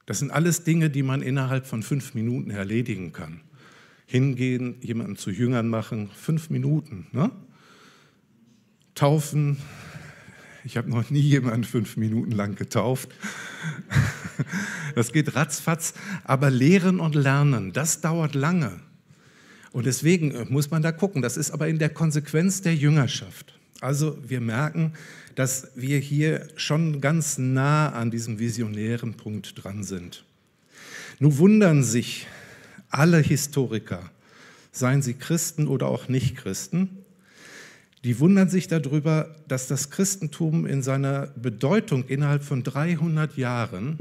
Das 0.06 0.20
sind 0.20 0.30
alles 0.30 0.64
Dinge, 0.64 0.90
die 0.90 1.02
man 1.02 1.22
innerhalb 1.22 1.66
von 1.66 1.82
fünf 1.82 2.14
Minuten 2.14 2.50
erledigen 2.50 3.12
kann. 3.12 3.40
Hingehen, 4.06 4.76
jemanden 4.80 5.16
zu 5.16 5.30
Jüngern 5.30 5.68
machen, 5.68 6.08
fünf 6.14 6.50
Minuten. 6.50 7.08
Ne? 7.12 7.30
Taufen, 8.94 9.58
ich 10.64 10.76
habe 10.76 10.88
noch 10.88 11.10
nie 11.10 11.20
jemanden 11.20 11.64
fünf 11.64 11.96
Minuten 11.96 12.32
lang 12.32 12.54
getauft. 12.54 13.10
Das 14.94 15.12
geht 15.12 15.34
ratzfatz. 15.34 15.94
Aber 16.24 16.50
lehren 16.50 17.00
und 17.00 17.14
lernen, 17.14 17.72
das 17.72 18.00
dauert 18.00 18.34
lange. 18.34 18.80
Und 19.72 19.86
deswegen 19.86 20.32
äh, 20.32 20.44
muss 20.48 20.70
man 20.70 20.82
da 20.82 20.92
gucken. 20.92 21.22
Das 21.22 21.36
ist 21.36 21.50
aber 21.50 21.68
in 21.68 21.78
der 21.78 21.90
Konsequenz 21.90 22.62
der 22.62 22.74
Jüngerschaft. 22.74 23.58
Also 23.80 24.18
wir 24.26 24.40
merken, 24.40 24.94
dass 25.34 25.68
wir 25.76 25.98
hier 25.98 26.48
schon 26.56 27.00
ganz 27.00 27.38
nah 27.38 27.90
an 27.90 28.10
diesem 28.10 28.38
visionären 28.38 29.14
Punkt 29.14 29.62
dran 29.62 29.84
sind. 29.84 30.24
Nun 31.20 31.38
wundern 31.38 31.84
sich 31.84 32.26
alle 32.90 33.18
Historiker, 33.18 34.10
seien 34.72 35.02
sie 35.02 35.14
Christen 35.14 35.68
oder 35.68 35.86
auch 35.86 36.08
Nicht-Christen, 36.08 37.04
die 38.04 38.20
wundern 38.20 38.48
sich 38.48 38.68
darüber, 38.68 39.34
dass 39.48 39.66
das 39.66 39.90
Christentum 39.90 40.66
in 40.66 40.82
seiner 40.82 41.28
Bedeutung 41.36 42.04
innerhalb 42.04 42.44
von 42.44 42.62
300 42.62 43.36
Jahren 43.36 43.98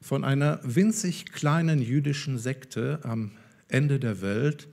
von 0.00 0.24
einer 0.24 0.60
winzig 0.62 1.32
kleinen 1.32 1.82
jüdischen 1.82 2.38
Sekte 2.38 3.00
am 3.02 3.32
Ende 3.68 3.98
der 3.98 4.22
Welt 4.22 4.68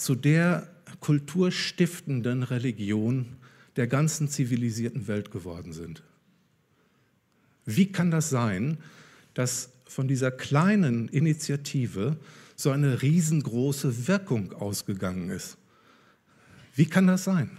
zu 0.00 0.14
der 0.14 0.66
kulturstiftenden 1.00 2.42
Religion 2.42 3.36
der 3.76 3.86
ganzen 3.86 4.28
zivilisierten 4.28 5.08
Welt 5.08 5.30
geworden 5.30 5.74
sind. 5.74 6.02
Wie 7.66 7.92
kann 7.92 8.10
das 8.10 8.30
sein, 8.30 8.78
dass 9.34 9.70
von 9.86 10.08
dieser 10.08 10.30
kleinen 10.30 11.08
Initiative 11.08 12.16
so 12.56 12.70
eine 12.70 13.02
riesengroße 13.02 14.08
Wirkung 14.08 14.54
ausgegangen 14.54 15.28
ist? 15.28 15.58
Wie 16.74 16.86
kann 16.86 17.06
das 17.06 17.24
sein? 17.24 17.50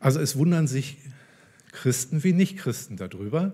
Also 0.00 0.18
es 0.18 0.34
wundern 0.34 0.66
sich 0.66 0.98
Christen 1.70 2.24
wie 2.24 2.32
Nichtchristen 2.32 2.96
darüber. 2.96 3.52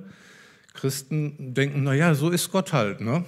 Christen 0.73 1.53
denken, 1.53 1.83
naja, 1.83 2.15
so 2.15 2.31
ist 2.31 2.51
Gott 2.51 2.73
halt. 2.73 3.03
Ne? 3.03 3.27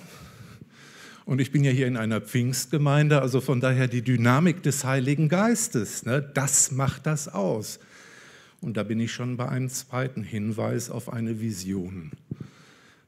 Und 1.24 1.40
ich 1.40 1.52
bin 1.52 1.62
ja 1.62 1.70
hier 1.70 1.86
in 1.86 1.96
einer 1.96 2.20
Pfingstgemeinde, 2.20 3.22
also 3.22 3.40
von 3.40 3.60
daher 3.60 3.86
die 3.86 4.02
Dynamik 4.02 4.62
des 4.62 4.84
Heiligen 4.84 5.28
Geistes, 5.28 6.04
ne, 6.04 6.20
das 6.20 6.72
macht 6.72 7.06
das 7.06 7.28
aus. 7.28 7.78
Und 8.60 8.76
da 8.76 8.82
bin 8.82 8.98
ich 9.00 9.12
schon 9.12 9.36
bei 9.36 9.48
einem 9.48 9.68
zweiten 9.68 10.24
Hinweis 10.24 10.90
auf 10.90 11.12
eine 11.12 11.40
Vision. 11.40 12.12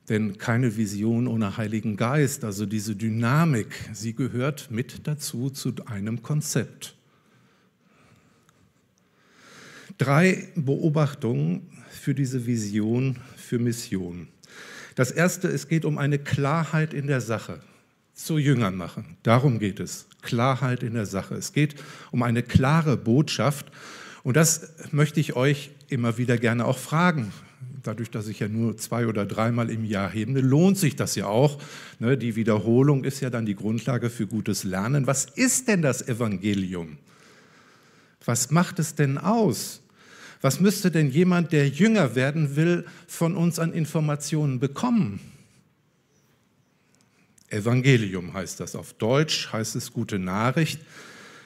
Denn 0.08 0.38
keine 0.38 0.76
Vision 0.76 1.26
ohne 1.26 1.56
Heiligen 1.56 1.96
Geist, 1.96 2.44
also 2.44 2.66
diese 2.66 2.94
Dynamik, 2.94 3.68
sie 3.92 4.14
gehört 4.14 4.70
mit 4.70 5.06
dazu 5.06 5.50
zu 5.50 5.74
einem 5.86 6.22
Konzept. 6.22 6.94
Drei 9.96 10.48
Beobachtungen 10.56 11.68
für 11.88 12.14
diese 12.14 12.46
Vision, 12.46 13.16
für 13.36 13.58
Mission. 13.58 14.28
Das 14.94 15.10
erste, 15.10 15.48
es 15.48 15.68
geht 15.68 15.84
um 15.84 15.98
eine 15.98 16.18
Klarheit 16.18 16.94
in 16.94 17.06
der 17.06 17.20
Sache 17.20 17.60
zu 18.14 18.38
Jüngern 18.38 18.76
machen. 18.76 19.16
Darum 19.22 19.58
geht 19.58 19.80
es. 19.80 20.06
Klarheit 20.22 20.82
in 20.82 20.94
der 20.94 21.06
Sache. 21.06 21.34
Es 21.34 21.52
geht 21.52 21.74
um 22.10 22.22
eine 22.22 22.42
klare 22.42 22.96
Botschaft. 22.96 23.66
Und 24.22 24.36
das 24.36 24.72
möchte 24.92 25.20
ich 25.20 25.36
euch 25.36 25.70
immer 25.88 26.16
wieder 26.16 26.38
gerne 26.38 26.64
auch 26.64 26.78
fragen. 26.78 27.32
Dadurch, 27.82 28.10
dass 28.10 28.28
ich 28.28 28.40
ja 28.40 28.48
nur 28.48 28.78
zwei 28.78 29.06
oder 29.06 29.26
dreimal 29.26 29.68
im 29.68 29.84
Jahr 29.84 30.08
hebe, 30.08 30.40
lohnt 30.40 30.78
sich 30.78 30.96
das 30.96 31.16
ja 31.16 31.26
auch. 31.26 31.60
Ne, 31.98 32.16
die 32.16 32.34
Wiederholung 32.34 33.04
ist 33.04 33.20
ja 33.20 33.28
dann 33.28 33.44
die 33.44 33.54
Grundlage 33.54 34.08
für 34.08 34.26
gutes 34.26 34.64
Lernen. 34.64 35.06
Was 35.06 35.26
ist 35.26 35.68
denn 35.68 35.82
das 35.82 36.06
Evangelium? 36.08 36.96
Was 38.24 38.50
macht 38.50 38.78
es 38.78 38.94
denn 38.94 39.18
aus? 39.18 39.82
Was 40.40 40.60
müsste 40.60 40.90
denn 40.90 41.10
jemand, 41.10 41.52
der 41.52 41.68
jünger 41.68 42.14
werden 42.14 42.56
will, 42.56 42.86
von 43.06 43.36
uns 43.36 43.58
an 43.58 43.72
Informationen 43.72 44.60
bekommen? 44.60 45.20
Evangelium 47.54 48.34
heißt 48.34 48.60
das. 48.60 48.76
Auf 48.76 48.92
Deutsch 48.94 49.52
heißt 49.52 49.76
es 49.76 49.92
gute 49.92 50.18
Nachricht. 50.18 50.80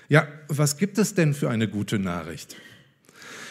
Ja, 0.09 0.27
was 0.49 0.77
gibt 0.77 0.99
es 0.99 1.15
denn 1.15 1.35
für 1.35 1.51
eine 1.51 1.69
gute 1.69 1.99
Nachricht? 1.99 2.57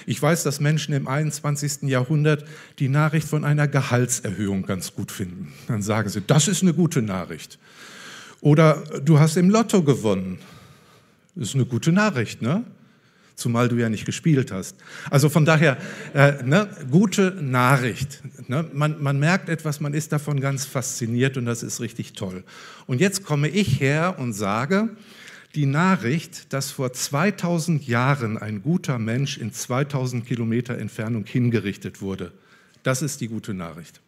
Ich 0.06 0.22
weiß, 0.22 0.44
dass 0.44 0.60
Menschen 0.60 0.94
im 0.94 1.08
21. 1.08 1.84
Jahrhundert 1.84 2.46
die 2.80 2.88
Nachricht 2.88 3.28
von 3.28 3.44
einer 3.44 3.68
Gehaltserhöhung 3.68 4.66
ganz 4.66 4.94
gut 4.96 5.12
finden. 5.12 5.54
Dann 5.68 5.82
sagen 5.82 6.10
sie, 6.10 6.22
das 6.22 6.48
ist 6.48 6.62
eine 6.62 6.74
gute 6.74 7.02
Nachricht. 7.02 7.60
Oder 8.40 8.84
du 9.04 9.20
hast 9.20 9.36
im 9.36 9.50
Lotto 9.50 9.84
gewonnen. 9.84 10.40
Das 11.36 11.50
ist 11.50 11.56
eine 11.56 11.66
gute 11.66 11.92
Nachricht, 11.92 12.42
ne? 12.42 12.64
Zumal 13.38 13.70
du 13.70 13.78
ja 13.78 13.88
nicht 13.88 14.06
gespielt 14.06 14.52
hast. 14.52 14.76
Also 15.12 15.30
von 15.30 15.46
daher, 15.46 15.78
äh, 16.14 16.44
ne, 16.44 16.68
gute 16.90 17.38
Nachricht. 17.40 18.22
Ne? 18.50 18.66
Man, 18.74 19.02
man 19.02 19.20
merkt 19.20 19.48
etwas, 19.48 19.80
man 19.80 19.94
ist 19.94 20.12
davon 20.12 20.42
ganz 20.42 20.66
fasziniert 20.66 21.38
und 21.38 21.46
das 21.46 21.62
ist 21.62 21.80
richtig 21.80 22.14
toll. 22.14 22.44
Und 22.88 23.00
jetzt 23.00 23.24
komme 23.24 23.48
ich 23.48 23.80
her 23.80 24.16
und 24.18 24.34
sage, 24.34 24.90
die 25.54 25.68
Nachricht, 25.68 26.52
dass 26.52 26.72
vor 26.72 26.92
2000 26.92 27.88
Jahren 27.88 28.38
ein 28.38 28.64
guter 28.64 28.98
Mensch 28.98 29.38
in 29.38 29.54
2000 29.54 30.26
Kilometer 30.26 30.78
Entfernung 30.78 31.24
hingerichtet 31.26 32.02
wurde, 32.02 32.34
das 32.82 33.04
ist 33.04 33.22
die 33.22 33.28
gute 33.28 33.54
Nachricht. 33.54 34.02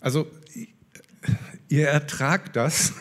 Also 0.00 0.30
ihr 1.68 1.88
ertragt 1.88 2.54
das, 2.54 2.92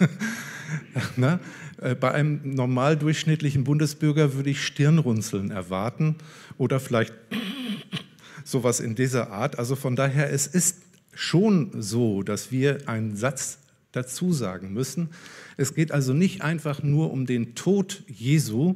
Ne? 1.18 1.40
Äh, 1.82 1.96
bei 1.96 2.12
einem 2.12 2.42
normal 2.44 2.98
durchschnittlichen 2.98 3.64
Bundesbürger 3.64 4.34
würde 4.34 4.50
ich 4.50 4.66
Stirnrunzeln 4.66 5.52
erwarten 5.52 6.16
oder 6.58 6.80
vielleicht 6.80 7.14
sowas 8.44 8.80
in 8.80 8.96
dieser 8.96 9.32
Art. 9.32 9.60
Also 9.60 9.76
von 9.76 9.96
daher, 9.96 10.32
es 10.32 10.48
ist 10.48 10.78
schon 11.14 11.82
so, 11.82 12.24
dass 12.24 12.52
wir 12.52 12.88
einen 12.88 13.16
Satz 13.16 13.60
dazu 13.92 14.34
sagen 14.34 14.74
müssen. 14.74 15.10
Es 15.58 15.74
geht 15.74 15.92
also 15.92 16.14
nicht 16.14 16.42
einfach 16.42 16.84
nur 16.84 17.12
um 17.12 17.26
den 17.26 17.56
Tod 17.56 18.04
Jesu, 18.08 18.76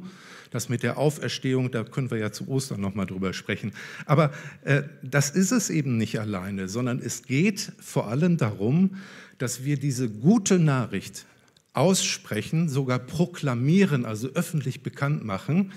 das 0.50 0.68
mit 0.68 0.82
der 0.82 0.98
Auferstehung, 0.98 1.70
da 1.70 1.84
können 1.84 2.10
wir 2.10 2.18
ja 2.18 2.32
zu 2.32 2.48
Ostern 2.48 2.80
nochmal 2.80 3.06
drüber 3.06 3.32
sprechen. 3.32 3.72
Aber 4.06 4.32
äh, 4.64 4.82
das 5.02 5.30
ist 5.30 5.52
es 5.52 5.70
eben 5.70 5.96
nicht 5.96 6.18
alleine, 6.18 6.68
sondern 6.68 6.98
es 6.98 7.22
geht 7.22 7.72
vor 7.78 8.08
allem 8.08 8.36
darum, 8.36 8.96
dass 9.38 9.64
wir 9.64 9.78
diese 9.78 10.10
gute 10.10 10.58
Nachricht 10.58 11.26
aussprechen, 11.72 12.68
sogar 12.68 12.98
proklamieren, 12.98 14.04
also 14.04 14.28
öffentlich 14.28 14.82
bekannt 14.82 15.24
machen, 15.24 15.72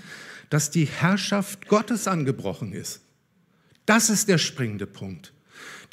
dass 0.50 0.72
die 0.72 0.86
Herrschaft 0.86 1.68
Gottes 1.68 2.08
angebrochen 2.08 2.74
ist. 2.74 3.02
Das 3.86 4.10
ist 4.10 4.28
der 4.28 4.38
springende 4.38 4.88
Punkt. 4.88 5.34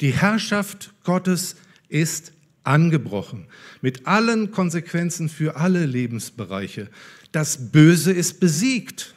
Die 0.01 0.13
Herrschaft 0.13 0.93
Gottes 1.03 1.55
ist 1.89 2.33
angebrochen, 2.63 3.47
mit 3.81 4.07
allen 4.07 4.51
Konsequenzen 4.51 5.29
für 5.29 5.55
alle 5.55 5.85
Lebensbereiche. 5.85 6.89
Das 7.31 7.71
Böse 7.71 8.11
ist 8.11 8.39
besiegt. 8.39 9.15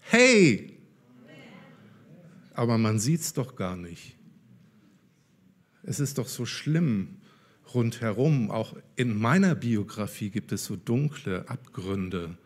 Hey! 0.00 0.78
Aber 2.54 2.78
man 2.78 2.98
sieht 2.98 3.20
es 3.20 3.32
doch 3.32 3.56
gar 3.56 3.76
nicht. 3.76 4.16
Es 5.82 6.00
ist 6.00 6.18
doch 6.18 6.28
so 6.28 6.46
schlimm, 6.46 7.16
rundherum, 7.74 8.50
auch 8.50 8.76
in 8.96 9.18
meiner 9.18 9.54
Biografie 9.54 10.30
gibt 10.30 10.52
es 10.52 10.64
so 10.64 10.76
dunkle 10.76 11.48
Abgründe. 11.48 12.36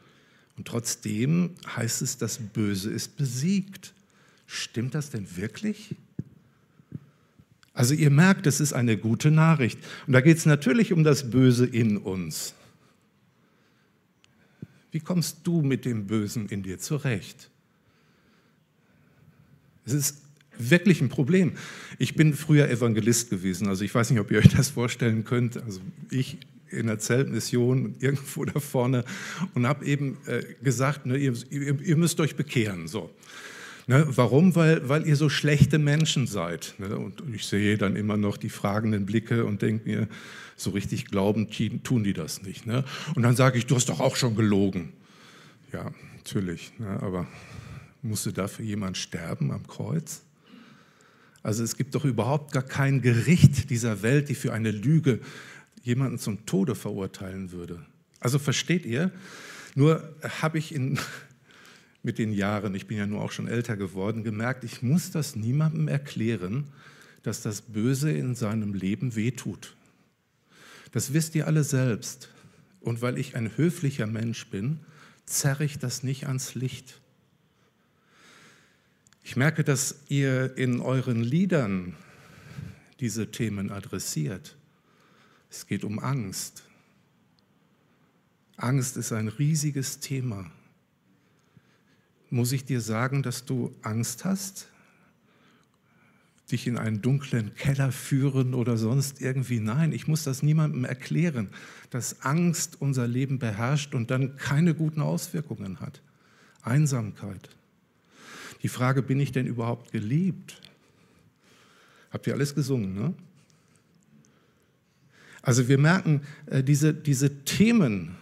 Und 0.57 0.67
trotzdem 0.67 1.51
heißt 1.77 2.03
es, 2.03 2.19
das 2.19 2.39
Böse 2.39 2.91
ist 2.91 3.17
besiegt. 3.17 3.95
Stimmt 4.47 4.95
das 4.95 5.11
denn 5.11 5.37
wirklich? 5.37 5.95
Also 7.73 7.95
ihr 7.95 8.11
merkt, 8.11 8.47
es 8.49 8.59
ist 8.59 8.73
eine 8.73 8.97
gute 8.97 9.31
Nachricht. 9.31 9.79
Und 10.07 10.15
da 10.15 10.21
geht 10.21 10.39
es 10.39 10.47
natürlich 10.47 10.93
um 10.93 11.05
das 11.05 11.31
Böse 11.31 11.65
in 11.65 11.97
uns. 11.97 12.55
Wie 14.91 15.01
kommst 15.01 15.39
du 15.45 15.63
mit 15.63 15.85
dem 15.85 16.07
Bösen 16.07 16.49
in 16.49 16.63
dir 16.63 16.79
zurecht? 16.79 17.51
Es 19.85 19.93
ist 19.93 20.23
wirklich 20.59 21.01
ein 21.01 21.09
Problem. 21.09 21.53
Ich 21.99 22.15
bin 22.15 22.35
früher 22.35 22.69
Evangelist 22.69 23.31
gewesen, 23.31 23.69
also 23.69 23.85
ich 23.85 23.95
weiß 23.95 24.11
nicht, 24.11 24.21
ob 24.21 24.31
ihr 24.31 24.39
euch 24.39 24.49
das 24.49 24.69
vorstellen 24.71 25.25
könnt. 25.25 25.57
Also 25.63 25.81
ich 26.11 26.39
in 26.71 26.87
der 26.87 26.99
Zeltmission 26.99 27.95
irgendwo 27.99 28.45
da 28.47 28.61
vorne 28.61 29.05
und 29.55 29.67
habe 29.67 29.85
eben 29.85 30.19
äh, 30.27 30.43
gesagt, 30.63 31.07
ne, 31.07 31.17
ihr, 31.17 31.35
ihr, 31.51 31.97
müsst 31.97 32.21
euch 32.21 32.37
bekehren. 32.37 32.89
So. 32.89 33.11
Ne, 33.87 34.07
warum? 34.09 34.55
Weil, 34.55 34.87
weil 34.89 35.07
ihr 35.07 35.17
so 35.17 35.29
schlechte 35.29 35.79
Menschen 35.79 36.27
seid. 36.27 36.75
Ne? 36.79 36.97
Und 36.97 37.23
ich 37.35 37.47
sehe 37.47 37.79
dann 37.79 37.97
immer 37.97 38.17
noch 38.17 38.37
die 38.37 38.51
fragenden 38.51 39.07
Blicke 39.07 39.45
und 39.45 39.63
denke 39.63 39.89
mir, 39.89 40.09
so 40.57 40.71
richtig 40.71 41.07
glauben 41.07 41.49
tun 41.83 42.05
die 42.05 42.13
das 42.13 42.43
nicht. 42.43 42.67
Ne? 42.67 42.85
Und 43.15 43.23
dann 43.23 43.37
sage 43.37 43.59
ich, 43.59 43.67
du 43.67 43.77
hast 43.77 43.89
doch 43.89 44.01
auch 44.01 44.17
schon 44.17 44.35
gelogen. 44.35 44.93
Ja, 45.73 45.93
natürlich, 46.17 46.73
ne? 46.79 47.01
aber 47.01 47.27
musste 48.03 48.33
dafür 48.33 48.65
jemand 48.65 48.97
sterben 48.97 49.51
am 49.53 49.67
Kreuz? 49.67 50.23
Also 51.43 51.63
es 51.63 51.77
gibt 51.77 51.95
doch 51.95 52.05
überhaupt 52.05 52.53
gar 52.53 52.63
kein 52.63 53.01
Gericht 53.01 53.71
dieser 53.71 54.03
Welt, 54.03 54.29
die 54.29 54.35
für 54.35 54.53
eine 54.53 54.71
Lüge 54.71 55.21
jemanden 55.83 56.19
zum 56.19 56.45
Tode 56.47 56.75
verurteilen 56.75 57.53
würde. 57.53 57.85
Also 58.21 58.39
versteht 58.39 58.85
ihr? 58.85 59.11
Nur 59.75 60.15
habe 60.41 60.59
ich 60.59 60.75
in, 60.75 60.99
mit 62.03 62.19
den 62.19 62.33
Jahren, 62.33 62.75
ich 62.75 62.87
bin 62.87 62.99
ja 62.99 63.07
nur 63.07 63.23
auch 63.23 63.33
schon 63.33 63.49
älter 63.49 63.77
geworden, 63.77 64.25
gemerkt, 64.25 64.65
ich 64.65 64.83
muss 64.83 65.11
das 65.11 65.37
niemandem 65.37 65.89
erklären, 65.89 66.65
dass 67.23 67.43
das 67.43 67.63
Böse 67.63 68.11
in 68.11 68.35
seinem 68.35 68.75
Leben 68.75 69.15
wehtut. 69.15 69.77
Das 70.93 71.13
wisst 71.13 71.35
ihr 71.35 71.47
alle 71.47 71.65
selbst. 71.65 72.31
Und 72.81 73.03
weil 73.03 73.19
ich 73.19 73.37
ein 73.37 73.57
höflicher 73.57 74.07
Mensch 74.07 74.47
bin, 74.47 74.81
zerre 75.27 75.65
ich 75.65 75.79
das 75.79 76.03
nicht 76.03 76.27
ans 76.27 76.55
Licht. 76.55 77.01
Ich 79.29 79.37
merke, 79.37 79.63
dass 79.63 80.05
ihr 80.09 80.57
in 80.57 80.81
euren 80.81 81.23
Liedern 81.23 81.95
diese 82.99 83.31
Themen 83.31 83.71
adressiert. 83.71 84.57
Es 85.51 85.67
geht 85.67 85.85
um 85.85 85.99
Angst. 85.99 86.63
Angst 88.57 88.97
ist 88.97 89.13
ein 89.13 89.29
riesiges 89.29 90.01
Thema. 90.01 90.51
Muss 92.31 92.53
ich 92.53 92.65
dir 92.65 92.81
sagen, 92.81 93.23
dass 93.23 93.45
du 93.45 93.77
Angst 93.83 94.25
hast? 94.25 94.71
Dich 96.51 96.67
in 96.67 96.79
einen 96.79 97.03
dunklen 97.03 97.55
Keller 97.55 97.93
führen 97.93 98.55
oder 98.55 98.79
sonst 98.79 99.21
irgendwie? 99.21 99.61
Nein, 99.61 99.93
ich 99.93 100.09
muss 100.09 100.25
das 100.25 100.43
niemandem 100.43 100.87
erklären, 100.87 101.51
dass 101.91 102.23
Angst 102.23 102.81
unser 102.81 103.07
Leben 103.07 103.39
beherrscht 103.39 103.95
und 103.95 104.11
dann 104.11 104.37
keine 104.37 104.75
guten 104.75 105.03
Auswirkungen 105.03 105.81
hat. 105.81 106.01
Einsamkeit. 106.63 107.58
Die 108.63 108.69
Frage, 108.69 109.03
bin 109.03 109.21
ich 109.21 109.33
denn 109.33 109.47
überhaupt 109.47 109.93
geliebt? 109.93 110.61
Habt 112.11 112.27
ihr 112.27 112.35
alles 112.35 112.55
gesungen, 112.55 112.95
ne? 112.95 113.15
Also 115.43 115.69
wir 115.69 115.79
merken, 115.79 116.23
äh, 116.47 116.63
diese, 116.63 116.93
diese 116.93 117.45
Themen, 117.45 118.17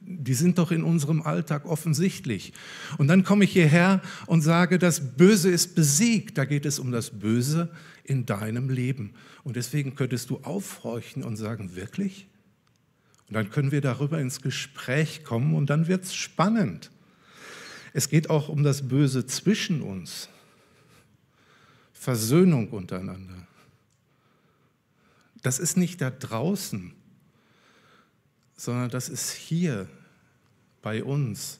die 0.00 0.34
sind 0.34 0.58
doch 0.58 0.72
in 0.72 0.82
unserem 0.82 1.22
Alltag 1.22 1.66
offensichtlich. 1.66 2.52
Und 2.96 3.08
dann 3.08 3.24
komme 3.24 3.44
ich 3.44 3.52
hierher 3.52 4.00
und 4.26 4.40
sage, 4.40 4.78
das 4.78 5.16
Böse 5.16 5.50
ist 5.50 5.74
besiegt. 5.74 6.38
Da 6.38 6.44
geht 6.44 6.64
es 6.64 6.78
um 6.78 6.90
das 6.90 7.10
Böse 7.10 7.70
in 8.04 8.24
deinem 8.24 8.70
Leben. 8.70 9.12
Und 9.44 9.56
deswegen 9.56 9.94
könntest 9.94 10.30
du 10.30 10.38
aufhorchen 10.38 11.22
und 11.22 11.36
sagen, 11.36 11.76
wirklich? 11.76 12.26
Und 13.28 13.34
dann 13.34 13.50
können 13.50 13.70
wir 13.70 13.82
darüber 13.82 14.18
ins 14.18 14.40
Gespräch 14.40 15.24
kommen 15.24 15.54
und 15.54 15.68
dann 15.68 15.86
wird 15.86 16.04
es 16.04 16.14
spannend. 16.14 16.90
Es 17.92 18.08
geht 18.08 18.30
auch 18.30 18.48
um 18.48 18.62
das 18.62 18.88
Böse 18.88 19.26
zwischen 19.26 19.82
uns. 19.82 20.28
Versöhnung 21.92 22.68
untereinander. 22.70 23.46
Das 25.42 25.58
ist 25.58 25.76
nicht 25.76 26.00
da 26.00 26.10
draußen, 26.10 26.92
sondern 28.56 28.90
das 28.90 29.08
ist 29.08 29.32
hier 29.32 29.88
bei 30.82 31.02
uns. 31.02 31.58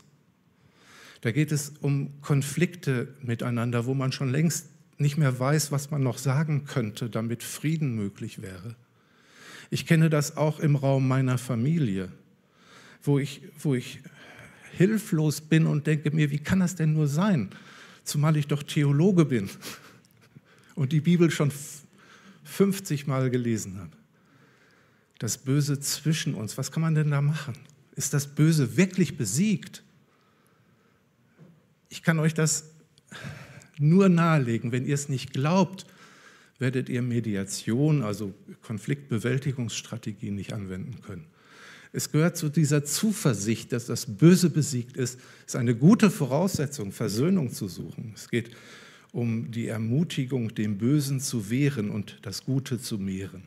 Da 1.20 1.32
geht 1.32 1.52
es 1.52 1.72
um 1.80 2.20
Konflikte 2.20 3.14
miteinander, 3.22 3.86
wo 3.86 3.94
man 3.94 4.12
schon 4.12 4.30
längst 4.30 4.68
nicht 4.98 5.16
mehr 5.16 5.38
weiß, 5.38 5.72
was 5.72 5.90
man 5.90 6.02
noch 6.02 6.18
sagen 6.18 6.64
könnte, 6.64 7.08
damit 7.08 7.42
Frieden 7.42 7.94
möglich 7.94 8.42
wäre. 8.42 8.74
Ich 9.70 9.86
kenne 9.86 10.10
das 10.10 10.36
auch 10.36 10.60
im 10.60 10.76
Raum 10.76 11.06
meiner 11.06 11.38
Familie, 11.38 12.10
wo 13.02 13.18
ich, 13.18 13.42
wo 13.58 13.74
ich 13.74 14.00
hilflos 14.72 15.40
bin 15.40 15.66
und 15.66 15.86
denke 15.86 16.10
mir, 16.10 16.30
wie 16.30 16.38
kann 16.38 16.60
das 16.60 16.74
denn 16.74 16.92
nur 16.92 17.08
sein? 17.08 17.50
Zumal 18.04 18.36
ich 18.36 18.46
doch 18.46 18.62
Theologe 18.62 19.24
bin 19.24 19.50
und 20.74 20.92
die 20.92 21.00
Bibel 21.00 21.30
schon 21.30 21.52
50 22.44 23.06
Mal 23.06 23.30
gelesen 23.30 23.78
habe. 23.78 23.92
Das 25.18 25.38
Böse 25.38 25.80
zwischen 25.80 26.34
uns, 26.34 26.56
was 26.56 26.70
kann 26.70 26.82
man 26.82 26.94
denn 26.94 27.10
da 27.10 27.20
machen? 27.20 27.54
Ist 27.96 28.14
das 28.14 28.26
Böse 28.28 28.76
wirklich 28.76 29.16
besiegt? 29.16 29.82
Ich 31.88 32.02
kann 32.02 32.18
euch 32.18 32.34
das 32.34 32.70
nur 33.78 34.08
nahelegen. 34.08 34.72
Wenn 34.72 34.86
ihr 34.86 34.94
es 34.94 35.08
nicht 35.08 35.32
glaubt, 35.32 35.86
werdet 36.58 36.88
ihr 36.88 37.02
Mediation, 37.02 38.02
also 38.02 38.34
Konfliktbewältigungsstrategien 38.62 40.34
nicht 40.34 40.52
anwenden 40.52 41.00
können. 41.02 41.26
Es 41.92 42.12
gehört 42.12 42.36
zu 42.36 42.48
dieser 42.48 42.84
Zuversicht, 42.84 43.72
dass 43.72 43.86
das 43.86 44.06
Böse 44.06 44.50
besiegt 44.50 44.96
ist. 44.96 45.18
Ist 45.46 45.56
eine 45.56 45.74
gute 45.74 46.10
Voraussetzung, 46.10 46.92
Versöhnung 46.92 47.50
zu 47.52 47.68
suchen. 47.68 48.12
Es 48.14 48.28
geht 48.28 48.50
um 49.12 49.50
die 49.50 49.68
Ermutigung, 49.68 50.54
dem 50.54 50.78
Bösen 50.78 51.20
zu 51.20 51.50
wehren 51.50 51.90
und 51.90 52.18
das 52.22 52.44
Gute 52.44 52.78
zu 52.78 52.98
mehren. 52.98 53.44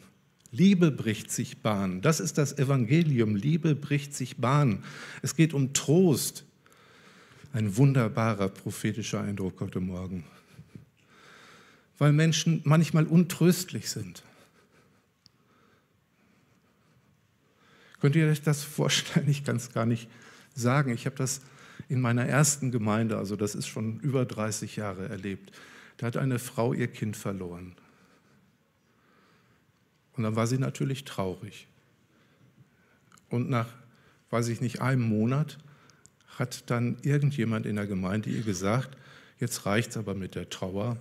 Liebe 0.52 0.92
bricht 0.92 1.32
sich 1.32 1.60
Bahn. 1.60 2.02
Das 2.02 2.20
ist 2.20 2.38
das 2.38 2.58
Evangelium. 2.58 3.36
Liebe 3.36 3.76
bricht 3.76 4.14
sich 4.14 4.38
Bahn. 4.38 4.84
Es 5.22 5.36
geht 5.36 5.54
um 5.54 5.74
Trost. 5.74 6.46
Ein 7.54 7.78
wunderbarer 7.78 8.50
prophetischer 8.50 9.22
Eindruck 9.22 9.62
heute 9.62 9.80
Morgen. 9.80 10.24
Weil 11.98 12.12
Menschen 12.12 12.62
manchmal 12.64 13.06
untröstlich 13.06 13.90
sind. 13.90 14.24
Könnt 18.02 18.16
ihr 18.16 18.28
euch 18.28 18.42
das 18.42 18.64
vorstellen? 18.80 19.30
Ich 19.30 19.46
kann 19.46 19.56
es 19.56 19.72
gar 19.72 19.86
nicht 19.86 20.10
sagen. 20.54 20.92
Ich 20.92 21.06
habe 21.06 21.16
das 21.16 21.42
in 21.88 22.02
meiner 22.02 22.26
ersten 22.26 22.72
Gemeinde, 22.72 23.18
also 23.18 23.36
das 23.36 23.56
ist 23.56 23.68
schon 23.68 24.00
über 24.00 24.26
30 24.26 24.76
Jahre 24.76 25.08
erlebt. 25.08 25.52
Da 25.98 26.08
hat 26.08 26.18
eine 26.18 26.40
Frau 26.40 26.74
ihr 26.74 26.88
Kind 26.88 27.16
verloren. 27.16 27.76
Und 30.14 30.24
dann 30.24 30.36
war 30.36 30.48
sie 30.48 30.58
natürlich 30.58 31.06
traurig. 31.06 31.68
Und 33.30 33.50
nach, 33.50 33.68
weiß 34.30 34.50
ich 34.50 34.62
nicht, 34.62 34.82
einem 34.82 35.04
Monat 35.04 35.58
hat 36.38 36.70
dann 36.70 36.98
irgendjemand 37.02 37.66
in 37.66 37.76
der 37.76 37.88
Gemeinde 37.88 38.30
ihr 38.30 38.44
gesagt, 38.44 38.98
jetzt 39.40 39.66
reicht 39.66 39.92
es 39.92 39.98
aber 39.98 40.16
mit 40.16 40.36
der 40.36 40.50
Trauer, 40.50 40.98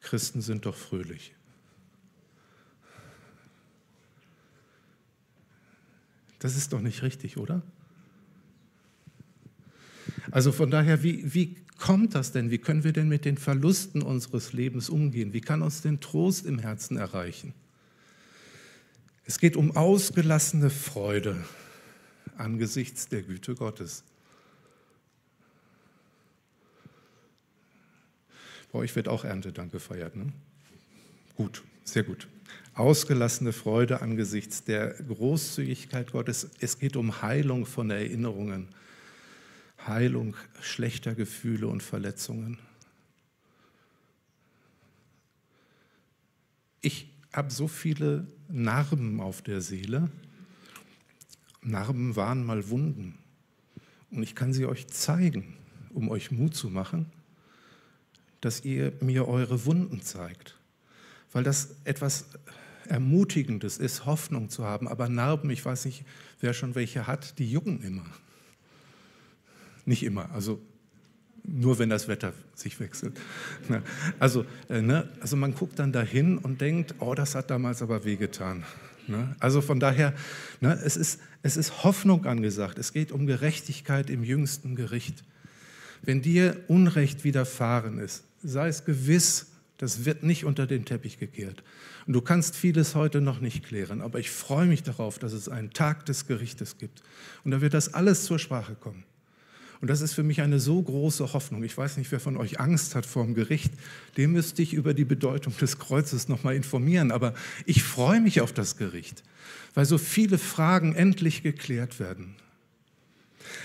Christen 0.00 0.40
sind 0.40 0.66
doch 0.66 0.74
fröhlich. 0.74 1.34
Das 6.40 6.56
ist 6.56 6.72
doch 6.72 6.80
nicht 6.80 7.02
richtig, 7.02 7.36
oder? 7.36 7.62
Also 10.30 10.52
von 10.52 10.70
daher, 10.70 11.02
wie, 11.02 11.32
wie 11.34 11.56
kommt 11.78 12.14
das 12.14 12.32
denn? 12.32 12.50
Wie 12.50 12.58
können 12.58 12.82
wir 12.82 12.92
denn 12.92 13.08
mit 13.08 13.24
den 13.24 13.36
Verlusten 13.36 14.02
unseres 14.02 14.52
Lebens 14.52 14.88
umgehen? 14.88 15.32
Wie 15.32 15.42
kann 15.42 15.62
uns 15.62 15.82
denn 15.82 16.00
Trost 16.00 16.46
im 16.46 16.58
Herzen 16.58 16.96
erreichen? 16.96 17.52
Es 19.26 19.38
geht 19.38 19.54
um 19.54 19.76
ausgelassene 19.76 20.70
Freude 20.70 21.44
angesichts 22.36 23.06
der 23.08 23.22
Güte 23.22 23.54
Gottes. 23.54 24.02
Bei 28.72 28.78
euch 28.78 28.96
wird 28.96 29.08
auch 29.08 29.24
Erntedank 29.24 29.72
gefeiert, 29.72 30.16
ne? 30.16 30.32
Gut, 31.36 31.62
sehr 31.84 32.02
gut 32.02 32.28
ausgelassene 32.80 33.52
Freude 33.52 34.00
angesichts 34.00 34.64
der 34.64 34.94
Großzügigkeit 34.94 36.12
Gottes. 36.12 36.50
Es 36.60 36.78
geht 36.78 36.96
um 36.96 37.22
Heilung 37.22 37.66
von 37.66 37.90
Erinnerungen, 37.90 38.68
Heilung 39.86 40.34
schlechter 40.60 41.14
Gefühle 41.14 41.68
und 41.68 41.82
Verletzungen. 41.82 42.58
Ich 46.80 47.10
habe 47.32 47.50
so 47.50 47.68
viele 47.68 48.26
Narben 48.48 49.20
auf 49.20 49.42
der 49.42 49.60
Seele. 49.60 50.08
Narben 51.62 52.16
waren 52.16 52.44
mal 52.44 52.70
Wunden. 52.70 53.18
Und 54.10 54.22
ich 54.22 54.34
kann 54.34 54.52
sie 54.52 54.66
euch 54.66 54.88
zeigen, 54.88 55.56
um 55.90 56.08
euch 56.08 56.30
Mut 56.30 56.54
zu 56.54 56.70
machen, 56.70 57.06
dass 58.40 58.64
ihr 58.64 58.92
mir 59.00 59.28
eure 59.28 59.66
Wunden 59.66 60.00
zeigt. 60.00 60.56
Weil 61.32 61.44
das 61.44 61.76
etwas 61.84 62.24
Ermutigendes 62.90 63.78
ist, 63.78 64.06
Hoffnung 64.06 64.48
zu 64.48 64.64
haben. 64.64 64.88
Aber 64.88 65.08
Narben, 65.08 65.50
ich 65.50 65.64
weiß 65.64 65.84
nicht, 65.86 66.04
wer 66.40 66.52
schon 66.52 66.74
welche 66.74 67.06
hat, 67.06 67.38
die 67.38 67.50
jucken 67.50 67.82
immer. 67.82 68.04
Nicht 69.86 70.02
immer, 70.02 70.30
also 70.32 70.60
nur 71.44 71.78
wenn 71.78 71.88
das 71.88 72.06
Wetter 72.08 72.32
sich 72.54 72.78
wechselt. 72.80 73.18
Also, 74.18 74.44
äh, 74.68 74.82
ne, 74.82 75.08
also 75.20 75.36
man 75.36 75.54
guckt 75.54 75.78
dann 75.78 75.92
dahin 75.92 76.38
und 76.38 76.60
denkt, 76.60 76.94
oh, 76.98 77.14
das 77.14 77.34
hat 77.34 77.50
damals 77.50 77.80
aber 77.82 78.04
wehgetan. 78.04 78.64
Ne? 79.06 79.34
Also 79.40 79.60
von 79.60 79.80
daher, 79.80 80.14
ne, 80.60 80.78
es, 80.84 80.96
ist, 80.96 81.20
es 81.42 81.56
ist 81.56 81.82
Hoffnung 81.84 82.26
angesagt. 82.26 82.78
Es 82.78 82.92
geht 82.92 83.10
um 83.12 83.26
Gerechtigkeit 83.26 84.10
im 84.10 84.22
jüngsten 84.22 84.76
Gericht. 84.76 85.24
wenn 86.02 86.22
dir 86.22 86.64
Unrecht 86.68 87.24
widerfahren 87.24 87.98
ist, 87.98 88.24
sei 88.42 88.68
es 88.68 88.84
gewiss, 88.84 89.49
das 89.80 90.04
wird 90.04 90.22
nicht 90.22 90.44
unter 90.44 90.66
den 90.66 90.84
Teppich 90.84 91.18
gekehrt. 91.18 91.62
Und 92.06 92.12
du 92.12 92.20
kannst 92.20 92.54
vieles 92.54 92.94
heute 92.94 93.22
noch 93.22 93.40
nicht 93.40 93.64
klären, 93.64 94.02
aber 94.02 94.18
ich 94.18 94.30
freue 94.30 94.66
mich 94.66 94.82
darauf, 94.82 95.18
dass 95.18 95.32
es 95.32 95.48
einen 95.48 95.72
Tag 95.72 96.04
des 96.04 96.26
Gerichtes 96.26 96.76
gibt. 96.76 97.02
Und 97.44 97.50
da 97.50 97.62
wird 97.62 97.72
das 97.72 97.94
alles 97.94 98.24
zur 98.24 98.38
Sprache 98.38 98.74
kommen. 98.74 99.04
Und 99.80 99.88
das 99.88 100.02
ist 100.02 100.12
für 100.12 100.22
mich 100.22 100.42
eine 100.42 100.60
so 100.60 100.82
große 100.82 101.32
Hoffnung. 101.32 101.64
Ich 101.64 101.78
weiß 101.78 101.96
nicht, 101.96 102.12
wer 102.12 102.20
von 102.20 102.36
euch 102.36 102.60
Angst 102.60 102.94
hat 102.94 103.06
vor 103.06 103.24
dem 103.24 103.34
Gericht. 103.34 103.72
Dem 104.18 104.32
müsste 104.32 104.60
ich 104.60 104.74
über 104.74 104.92
die 104.92 105.06
Bedeutung 105.06 105.56
des 105.56 105.78
Kreuzes 105.78 106.28
nochmal 106.28 106.56
informieren. 106.56 107.10
Aber 107.10 107.32
ich 107.64 107.82
freue 107.82 108.20
mich 108.20 108.42
auf 108.42 108.52
das 108.52 108.76
Gericht, 108.76 109.22
weil 109.72 109.86
so 109.86 109.96
viele 109.96 110.36
Fragen 110.36 110.94
endlich 110.94 111.42
geklärt 111.42 111.98
werden. 111.98 112.36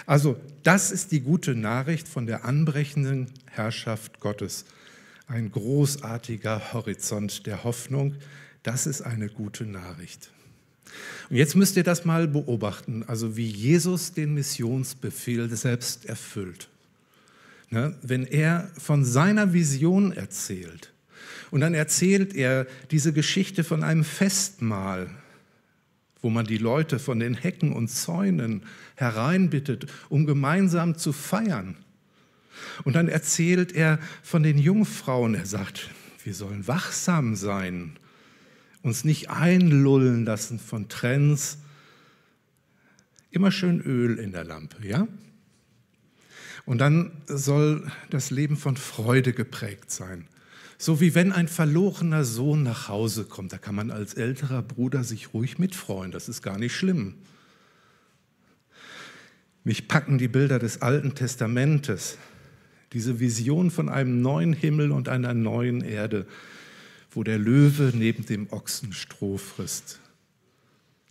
Also 0.06 0.40
das 0.64 0.94
ist 0.94 1.12
die 1.12 1.20
gute 1.20 1.56
Nachricht 1.56 2.08
von 2.08 2.26
der 2.26 2.46
anbrechenden 2.46 3.28
Herrschaft 3.48 4.22
Gottes. 4.22 4.64
Ein 5.28 5.52
großartiger 5.52 6.74
Horizont 6.74 7.46
der 7.48 7.64
Hoffnung. 7.64 8.16
Das 8.64 8.86
ist 8.86 9.02
eine 9.02 9.28
gute 9.28 9.66
Nachricht. 9.66 10.30
Und 11.30 11.38
jetzt 11.38 11.56
müsst 11.56 11.78
ihr 11.78 11.84
das 11.84 12.06
mal 12.06 12.28
beobachten, 12.28 13.04
also 13.08 13.36
wie 13.36 13.48
Jesus 13.48 14.14
den 14.14 14.34
Missionsbefehl 14.34 15.50
selbst 15.56 16.06
erfüllt. 16.06 16.70
Ne? 17.70 17.96
Wenn 18.04 18.26
er 18.26 18.70
von 18.78 19.04
seiner 19.04 19.54
Vision 19.54 20.12
erzählt 20.12 20.94
und 21.50 21.62
dann 21.62 21.74
erzählt 21.74 22.36
er 22.36 22.68
diese 22.92 23.12
Geschichte 23.12 23.64
von 23.64 23.84
einem 23.84 24.04
Festmahl, 24.04 25.10
wo 26.22 26.30
man 26.30 26.46
die 26.46 26.58
Leute 26.58 27.00
von 27.00 27.20
den 27.20 27.34
Hecken 27.34 27.74
und 27.74 27.88
Zäunen 27.88 28.64
hereinbittet, 28.96 29.88
um 30.10 30.26
gemeinsam 30.26 30.98
zu 30.98 31.12
feiern. 31.12 31.78
Und 32.84 32.96
dann 32.96 33.08
erzählt 33.08 33.74
er 33.74 34.00
von 34.24 34.44
den 34.44 34.58
Jungfrauen. 34.58 35.36
Er 35.36 35.46
sagt, 35.46 35.90
wir 36.24 36.34
sollen 36.34 36.68
wachsam 36.68 37.36
sein 37.36 37.98
uns 38.86 39.04
nicht 39.04 39.32
einlullen 39.32 40.26
lassen 40.26 40.60
von 40.60 40.88
Trends. 40.88 41.58
Immer 43.32 43.52
schön 43.52 43.82
Öl 43.82 44.20
in 44.20 44.32
der 44.32 44.44
Lampe, 44.44 44.88
ja? 44.88 45.08
Und 46.66 46.78
dann 46.78 47.12
soll 47.26 47.92
das 48.12 48.30
Leben 48.30 48.58
von 48.58 48.78
Freude 48.78 49.34
geprägt 49.34 49.92
sein. 49.92 50.28
So 50.78 51.02
wie 51.02 51.16
wenn 51.16 51.32
ein 51.32 51.48
verlorener 51.48 52.24
Sohn 52.24 52.62
nach 52.62 52.88
Hause 52.88 53.26
kommt, 53.26 53.54
da 53.54 53.58
kann 53.58 53.76
man 53.76 53.90
als 53.90 54.14
älterer 54.14 54.62
Bruder 54.62 55.04
sich 55.04 55.34
ruhig 55.34 55.58
mitfreuen, 55.58 56.12
das 56.12 56.30
ist 56.30 56.44
gar 56.44 56.60
nicht 56.60 56.76
schlimm. 56.76 57.16
Mich 59.64 59.88
packen 59.88 60.20
die 60.20 60.28
Bilder 60.28 60.60
des 60.60 60.84
Alten 60.84 61.16
Testamentes, 61.16 62.20
diese 62.94 63.20
Vision 63.20 63.72
von 63.72 63.90
einem 63.90 64.22
neuen 64.22 64.54
Himmel 64.54 64.92
und 64.92 65.10
einer 65.10 65.34
neuen 65.34 65.82
Erde 65.82 66.26
wo 67.16 67.24
der 67.24 67.40
Löwe 67.40 67.94
neben 67.96 68.26
dem 68.26 68.52
Ochsen 68.52 68.92
Stroh 68.92 69.38
frisst. 69.38 70.02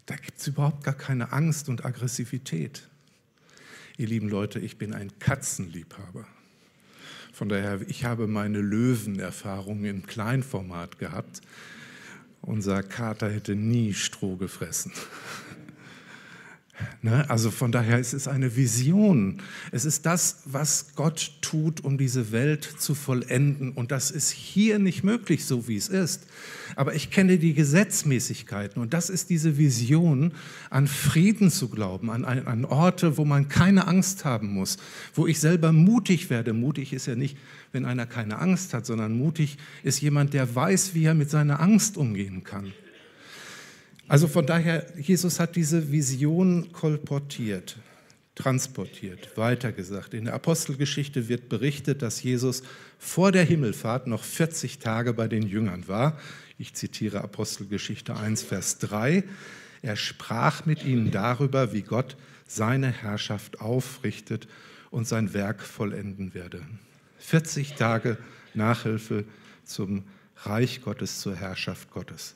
Da 0.04 0.16
gibt 0.16 0.38
es 0.38 0.46
überhaupt 0.46 0.84
gar 0.84 0.94
keine 0.94 1.32
Angst 1.32 1.70
und 1.70 1.84
Aggressivität. 1.86 2.86
Ihr 3.96 4.08
lieben 4.08 4.28
Leute, 4.28 4.58
ich 4.60 4.76
bin 4.76 4.92
ein 4.92 5.18
Katzenliebhaber. 5.18 6.26
Von 7.32 7.48
daher, 7.48 7.80
ich 7.88 8.04
habe 8.04 8.26
meine 8.26 8.60
Löwenerfahrungen 8.60 9.84
im 9.86 10.06
Kleinformat 10.06 10.98
gehabt. 10.98 11.40
Unser 12.42 12.82
Kater 12.82 13.30
hätte 13.30 13.54
nie 13.54 13.94
Stroh 13.94 14.36
gefressen. 14.36 14.92
Ne? 17.02 17.28
Also 17.30 17.50
von 17.50 17.70
daher 17.70 18.00
es 18.00 18.12
ist 18.12 18.24
es 18.24 18.28
eine 18.28 18.56
Vision. 18.56 19.42
Es 19.70 19.84
ist 19.84 20.06
das, 20.06 20.42
was 20.46 20.94
Gott 20.96 21.32
tut, 21.40 21.84
um 21.84 21.98
diese 21.98 22.32
Welt 22.32 22.64
zu 22.64 22.94
vollenden. 22.94 23.72
Und 23.72 23.90
das 23.90 24.10
ist 24.10 24.30
hier 24.30 24.78
nicht 24.78 25.04
möglich, 25.04 25.44
so 25.44 25.68
wie 25.68 25.76
es 25.76 25.88
ist. 25.88 26.26
Aber 26.76 26.94
ich 26.94 27.10
kenne 27.10 27.38
die 27.38 27.54
Gesetzmäßigkeiten. 27.54 28.80
Und 28.80 28.94
das 28.94 29.10
ist 29.10 29.30
diese 29.30 29.58
Vision, 29.58 30.32
an 30.70 30.86
Frieden 30.86 31.50
zu 31.50 31.68
glauben, 31.68 32.10
an, 32.10 32.24
an 32.24 32.64
Orte, 32.64 33.16
wo 33.16 33.24
man 33.24 33.48
keine 33.48 33.86
Angst 33.86 34.24
haben 34.24 34.48
muss, 34.48 34.78
wo 35.14 35.26
ich 35.26 35.40
selber 35.40 35.72
mutig 35.72 36.30
werde. 36.30 36.52
Mutig 36.52 36.92
ist 36.92 37.06
ja 37.06 37.14
nicht, 37.14 37.36
wenn 37.72 37.84
einer 37.84 38.06
keine 38.06 38.38
Angst 38.38 38.74
hat, 38.74 38.86
sondern 38.86 39.16
mutig 39.16 39.58
ist 39.82 40.00
jemand, 40.00 40.34
der 40.34 40.54
weiß, 40.54 40.94
wie 40.94 41.04
er 41.04 41.14
mit 41.14 41.30
seiner 41.30 41.60
Angst 41.60 41.96
umgehen 41.96 42.42
kann. 42.44 42.72
Also 44.06 44.28
von 44.28 44.46
daher, 44.46 44.86
Jesus 44.98 45.40
hat 45.40 45.56
diese 45.56 45.90
Vision 45.90 46.72
kolportiert, 46.72 47.78
transportiert, 48.34 49.36
weitergesagt. 49.36 50.12
In 50.12 50.26
der 50.26 50.34
Apostelgeschichte 50.34 51.28
wird 51.28 51.48
berichtet, 51.48 52.02
dass 52.02 52.22
Jesus 52.22 52.62
vor 52.98 53.32
der 53.32 53.44
Himmelfahrt 53.44 54.06
noch 54.06 54.22
40 54.22 54.78
Tage 54.78 55.14
bei 55.14 55.26
den 55.26 55.42
Jüngern 55.42 55.88
war. 55.88 56.18
Ich 56.58 56.74
zitiere 56.74 57.22
Apostelgeschichte 57.22 58.14
1, 58.14 58.42
Vers 58.42 58.78
3. 58.78 59.24
Er 59.82 59.96
sprach 59.96 60.66
mit 60.66 60.84
ihnen 60.84 61.10
darüber, 61.10 61.72
wie 61.72 61.82
Gott 61.82 62.16
seine 62.46 62.90
Herrschaft 62.92 63.60
aufrichtet 63.60 64.48
und 64.90 65.08
sein 65.08 65.32
Werk 65.34 65.62
vollenden 65.62 66.34
werde. 66.34 66.62
40 67.18 67.74
Tage 67.74 68.18
Nachhilfe 68.52 69.24
zum 69.64 70.04
Reich 70.42 70.82
Gottes, 70.82 71.20
zur 71.20 71.36
Herrschaft 71.36 71.90
Gottes. 71.90 72.34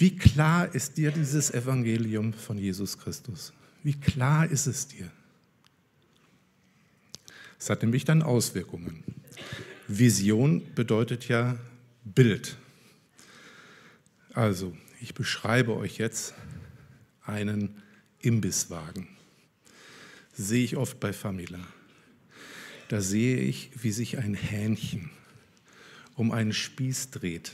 Wie 0.00 0.16
klar 0.16 0.74
ist 0.74 0.96
dir 0.96 1.10
dieses 1.10 1.50
Evangelium 1.50 2.32
von 2.32 2.56
Jesus 2.56 2.96
Christus? 2.96 3.52
Wie 3.82 3.92
klar 3.92 4.50
ist 4.50 4.66
es 4.66 4.88
dir? 4.88 5.10
Es 7.58 7.68
hat 7.68 7.82
nämlich 7.82 8.06
dann 8.06 8.22
Auswirkungen. 8.22 9.04
Vision 9.88 10.62
bedeutet 10.74 11.28
ja 11.28 11.58
Bild. 12.02 12.56
Also, 14.32 14.74
ich 15.02 15.12
beschreibe 15.12 15.76
euch 15.76 15.98
jetzt 15.98 16.32
einen 17.22 17.82
Imbisswagen. 18.20 19.06
Sehe 20.32 20.64
ich 20.64 20.78
oft 20.78 20.98
bei 20.98 21.12
Famila. 21.12 21.60
Da 22.88 23.02
sehe 23.02 23.36
ich, 23.36 23.70
wie 23.74 23.92
sich 23.92 24.16
ein 24.16 24.32
Hähnchen 24.32 25.10
um 26.14 26.32
einen 26.32 26.54
Spieß 26.54 27.10
dreht 27.10 27.52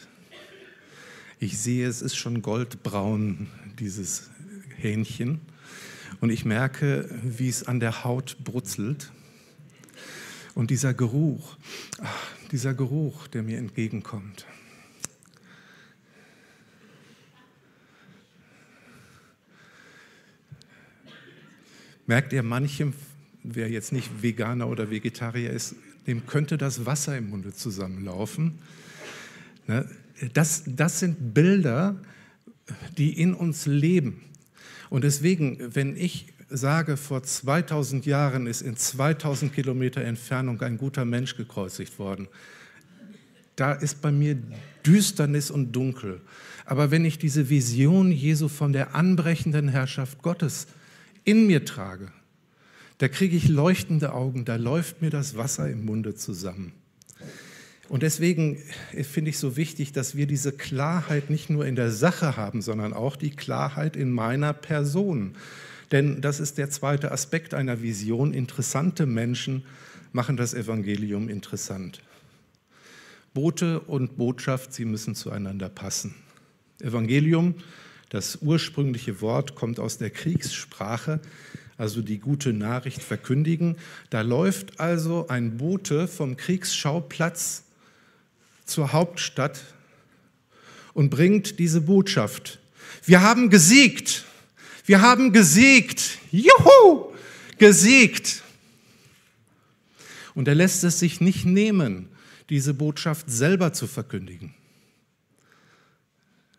ich 1.39 1.59
sehe, 1.59 1.87
es 1.87 2.03
ist 2.03 2.17
schon 2.17 2.43
goldbraun, 2.43 3.49
dieses 3.79 4.31
Hähnchen. 4.77 5.41
Und 6.21 6.31
ich 6.31 6.45
merke, 6.45 7.09
wie 7.23 7.49
es 7.49 7.67
an 7.67 7.81
der 7.81 8.05
Haut 8.05 8.39
brutzelt. 8.43 9.13
Und 10.55 10.71
dieser 10.71 10.95
Geruch, 10.95 11.59
ach, 12.01 12.27
dieser 12.51 12.73
Geruch, 12.73 13.27
der 13.27 13.43
mir 13.43 13.59
entgegenkommt. 13.59 14.47
Merkt 22.07 22.33
ihr, 22.33 22.43
manchem, 22.43 22.95
wer 23.43 23.69
jetzt 23.69 23.93
nicht 23.93 24.23
Veganer 24.23 24.69
oder 24.69 24.91
Vegetarier 24.91 25.51
ist, 25.51 25.75
dem 26.07 26.25
könnte 26.27 26.57
das 26.57 26.87
Wasser 26.87 27.19
im 27.19 27.31
Munde 27.31 27.53
zusammenlaufen. 27.53 28.61
Ne? 29.67 29.87
Das, 30.33 30.65
das 30.67 31.01
sind 31.01 31.35
Bilder, 31.35 31.97
die 32.97 33.21
in 33.21 33.35
uns 33.35 33.67
leben. 33.67 34.23
Und 34.91 35.05
deswegen, 35.05 35.75
wenn 35.75 35.97
ich 35.97 36.27
sage, 36.49 36.97
vor 36.97 37.23
2000 37.23 38.07
Jahren 38.07 38.47
ist 38.47 38.63
in 38.63 38.77
2000 38.77 39.53
Kilometer 39.53 40.03
Entfernung 40.03 40.61
ein 40.63 40.79
guter 40.79 41.05
Mensch 41.05 41.37
gekreuzigt 41.37 41.99
worden, 41.99 42.29
da 43.57 43.73
ist 43.73 44.03
bei 44.03 44.13
mir 44.13 44.37
Düsternis 44.85 45.51
und 45.51 45.73
Dunkel. 45.73 46.21
Aber 46.67 46.91
wenn 46.91 47.05
ich 47.05 47.19
diese 47.19 47.49
Vision 47.49 48.13
Jesu 48.13 48.49
von 48.49 48.73
der 48.73 48.95
anbrechenden 48.95 49.69
Herrschaft 49.69 50.23
Gottes 50.23 50.67
in 51.25 51.47
mir 51.47 51.65
trage, 51.65 52.13
da 52.99 53.09
kriege 53.09 53.37
ich 53.37 53.49
leuchtende 53.49 54.13
Augen, 54.13 54.45
da 54.45 54.57
läuft 54.57 55.03
mir 55.03 55.11
das 55.11 55.37
Wasser 55.37 55.71
im 55.71 55.85
Munde 55.85 56.15
zusammen. 56.15 56.73
Und 57.89 58.03
deswegen 58.03 58.59
finde 59.03 59.31
ich 59.31 59.39
so 59.39 59.57
wichtig, 59.57 59.93
dass 59.93 60.17
wir 60.17 60.27
diese 60.27 60.53
Klarheit 60.53 61.31
nicht 61.31 61.51
nur 61.51 61.65
in 61.67 61.77
der 61.77 61.91
Sache 61.91 62.37
haben, 62.37 62.61
sondern 62.61 62.93
auch 62.93 63.17
die 63.17 63.31
Klarheit 63.31 63.97
in 63.97 64.11
meiner 64.11 64.53
Person. 64.53 65.37
Denn 65.93 66.21
das 66.21 66.41
ist 66.41 66.59
der 66.59 66.69
zweite 66.69 67.13
Aspekt 67.13 67.55
einer 67.55 67.83
Vision. 67.83 68.35
Interessante 68.35 69.07
Menschen 69.07 69.65
machen 70.13 70.37
das 70.37 70.53
Evangelium 70.53 71.29
interessant. 71.29 72.01
Bote 73.35 73.81
und 73.81 74.17
Botschaft, 74.17 74.73
sie 74.73 74.85
müssen 74.85 75.15
zueinander 75.15 75.69
passen. 75.69 76.15
Evangelium, 76.81 77.55
das 78.09 78.39
ursprüngliche 78.41 79.21
Wort, 79.21 79.55
kommt 79.55 79.79
aus 79.79 79.99
der 79.99 80.11
Kriegssprache, 80.11 81.21
also 81.77 82.01
die 82.03 82.19
gute 82.19 82.53
Nachricht 82.53 83.03
verkündigen. 83.03 83.77
Da 84.11 84.23
läuft 84.23 84.81
also 84.81 85.29
ein 85.29 85.59
Bote 85.59 86.09
vom 86.09 86.37
Kriegsschauplatz 86.37 87.66
zur 88.67 88.93
Hauptstadt 88.93 89.61
und 90.93 91.11
bringt 91.11 91.59
diese 91.59 91.81
Botschaft. 91.81 92.59
Wir 93.05 93.23
haben 93.23 93.49
gesiegt. 93.49 94.25
Wir 94.85 95.01
haben 95.01 95.33
gesiegt. 95.33 96.19
Juhu! 96.31 97.13
Gesiegt. 97.59 98.43
Und 100.35 100.49
er 100.49 100.55
lässt 100.55 100.85
es 100.85 100.99
sich 100.99 101.21
nicht 101.21 101.47
nehmen, 101.47 102.09
diese 102.51 102.75
Botschaft 102.75 103.31
selber 103.31 103.73
zu 103.73 103.87
verkündigen. 103.87 104.55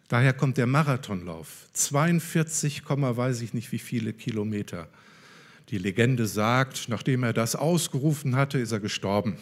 Daher 0.07 0.33
kommt 0.33 0.57
der 0.57 0.67
Marathonlauf. 0.67 1.67
42, 1.73 2.83
weiß 2.87 3.41
ich 3.41 3.53
nicht 3.53 3.71
wie 3.71 3.79
viele 3.79 4.13
Kilometer. 4.13 4.87
Die 5.69 5.77
Legende 5.77 6.27
sagt, 6.27 6.87
nachdem 6.87 7.23
er 7.23 7.33
das 7.33 7.55
ausgerufen 7.55 8.35
hatte, 8.35 8.57
ist 8.57 8.71
er 8.71 8.79
gestorben. 8.79 9.37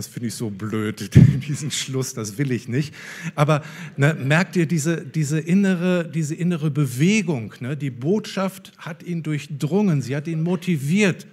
Das 0.00 0.06
finde 0.06 0.28
ich 0.28 0.34
so 0.34 0.48
blöd, 0.48 1.10
diesen 1.46 1.70
Schluss, 1.70 2.14
das 2.14 2.38
will 2.38 2.52
ich 2.52 2.68
nicht. 2.68 2.94
Aber 3.34 3.62
ne, 3.98 4.14
merkt 4.14 4.56
ihr 4.56 4.64
diese, 4.64 5.04
diese, 5.04 5.38
innere, 5.38 6.08
diese 6.08 6.34
innere 6.34 6.70
Bewegung? 6.70 7.52
Ne? 7.60 7.76
Die 7.76 7.90
Botschaft 7.90 8.72
hat 8.78 9.02
ihn 9.02 9.22
durchdrungen, 9.22 10.00
sie 10.00 10.16
hat 10.16 10.26
ihn 10.26 10.42
motiviert. 10.42 11.26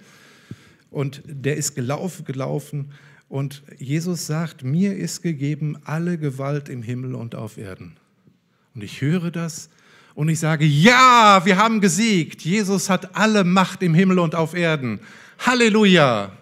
Und 0.90 1.22
der 1.24 1.56
ist 1.56 1.76
gelaufen, 1.76 2.26
gelaufen. 2.26 2.90
Und 3.30 3.62
Jesus 3.78 4.26
sagt, 4.26 4.64
mir 4.64 4.94
ist 4.94 5.22
gegeben 5.22 5.78
alle 5.84 6.18
Gewalt 6.18 6.68
im 6.68 6.82
Himmel 6.82 7.14
und 7.14 7.34
auf 7.34 7.56
Erden. 7.56 7.96
Und 8.74 8.84
ich 8.84 9.00
höre 9.00 9.30
das 9.30 9.70
und 10.14 10.28
ich 10.28 10.40
sage, 10.40 10.66
ja, 10.66 11.40
wir 11.46 11.56
haben 11.56 11.80
gesiegt. 11.80 12.42
Jesus 12.42 12.90
hat 12.90 13.16
alle 13.16 13.44
Macht 13.44 13.82
im 13.82 13.94
Himmel 13.94 14.18
und 14.18 14.34
auf 14.34 14.52
Erden. 14.52 15.00
Halleluja. 15.38 16.32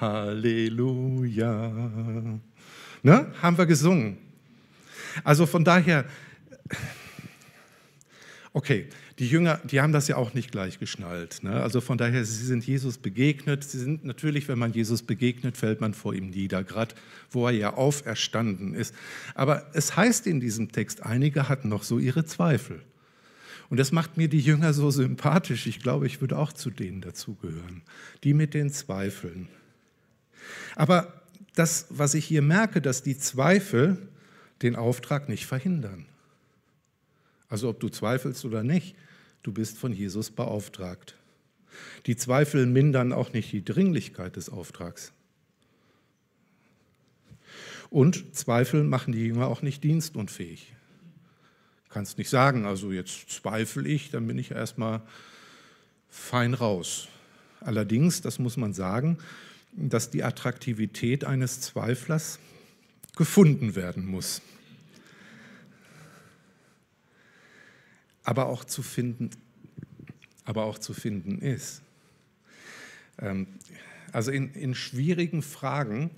Halleluja. 0.00 1.72
Ne? 3.02 3.32
Haben 3.42 3.58
wir 3.58 3.66
gesungen. 3.66 4.18
Also 5.24 5.46
von 5.46 5.64
daher, 5.64 6.04
okay, 8.52 8.88
die 9.18 9.28
Jünger, 9.28 9.60
die 9.64 9.80
haben 9.80 9.92
das 9.92 10.08
ja 10.08 10.16
auch 10.16 10.32
nicht 10.32 10.50
gleich 10.50 10.78
geschnallt. 10.78 11.42
Ne? 11.42 11.62
Also 11.62 11.80
von 11.80 11.98
daher, 11.98 12.24
sie 12.24 12.44
sind 12.44 12.66
Jesus 12.66 12.96
begegnet. 12.98 13.64
Sie 13.64 13.78
sind 13.78 14.04
natürlich, 14.04 14.48
wenn 14.48 14.58
man 14.58 14.72
Jesus 14.72 15.02
begegnet, 15.02 15.56
fällt 15.56 15.80
man 15.80 15.92
vor 15.94 16.14
ihm 16.14 16.30
nieder, 16.30 16.64
gerade 16.64 16.94
wo 17.30 17.46
er 17.46 17.52
ja 17.52 17.74
auferstanden 17.74 18.74
ist. 18.74 18.94
Aber 19.34 19.66
es 19.74 19.96
heißt 19.96 20.26
in 20.26 20.40
diesem 20.40 20.72
Text, 20.72 21.02
einige 21.02 21.48
hatten 21.48 21.68
noch 21.68 21.82
so 21.82 21.98
ihre 21.98 22.24
Zweifel. 22.24 22.80
Und 23.70 23.78
das 23.78 23.92
macht 23.92 24.16
mir 24.16 24.28
die 24.28 24.40
Jünger 24.40 24.74
so 24.74 24.90
sympathisch. 24.90 25.66
Ich 25.66 25.80
glaube, 25.80 26.06
ich 26.06 26.20
würde 26.20 26.36
auch 26.36 26.52
zu 26.52 26.70
denen 26.70 27.00
dazugehören. 27.00 27.82
Die 28.24 28.34
mit 28.34 28.52
den 28.52 28.70
Zweifeln. 28.70 29.48
Aber 30.76 31.22
das, 31.54 31.86
was 31.88 32.14
ich 32.14 32.24
hier 32.24 32.42
merke, 32.42 32.82
dass 32.82 33.02
die 33.02 33.16
Zweifel 33.16 33.96
den 34.62 34.76
Auftrag 34.76 35.28
nicht 35.28 35.46
verhindern. 35.46 36.04
Also 37.48 37.68
ob 37.68 37.80
du 37.80 37.88
zweifelst 37.88 38.44
oder 38.44 38.62
nicht, 38.62 38.94
Du 39.42 39.52
bist 39.52 39.78
von 39.78 39.92
Jesus 39.92 40.30
beauftragt. 40.30 41.16
Die 42.06 42.16
Zweifel 42.16 42.66
mindern 42.66 43.12
auch 43.12 43.32
nicht 43.32 43.52
die 43.52 43.64
Dringlichkeit 43.64 44.36
des 44.36 44.50
Auftrags. 44.50 45.12
Und 47.88 48.36
Zweifel 48.36 48.84
machen 48.84 49.12
die 49.12 49.26
Jünger 49.26 49.48
auch 49.48 49.62
nicht 49.62 49.82
dienstunfähig. 49.82 50.74
Kannst 51.90 52.18
nicht 52.18 52.30
sagen, 52.30 52.64
also 52.64 52.92
jetzt 52.92 53.30
zweifle 53.30 53.88
ich, 53.88 54.10
dann 54.10 54.26
bin 54.26 54.38
ich 54.38 54.52
erstmal 54.52 55.02
fein 56.08 56.54
raus. 56.54 57.08
Allerdings, 57.60 58.22
das 58.22 58.38
muss 58.38 58.56
man 58.56 58.72
sagen, 58.72 59.18
dass 59.72 60.10
die 60.10 60.24
Attraktivität 60.24 61.24
eines 61.24 61.60
Zweiflers 61.60 62.38
gefunden 63.16 63.74
werden 63.76 64.06
muss. 64.06 64.40
aber 68.30 68.46
auch 68.46 68.64
zu 68.64 68.82
finden, 68.82 69.30
aber 70.44 70.64
auch 70.64 70.78
zu 70.78 70.94
finden 70.94 71.40
ist. 71.40 71.82
Ähm, 73.18 73.46
also 74.12 74.30
in, 74.30 74.52
in 74.54 74.74
schwierigen 74.74 75.42
Fragen 75.42 76.10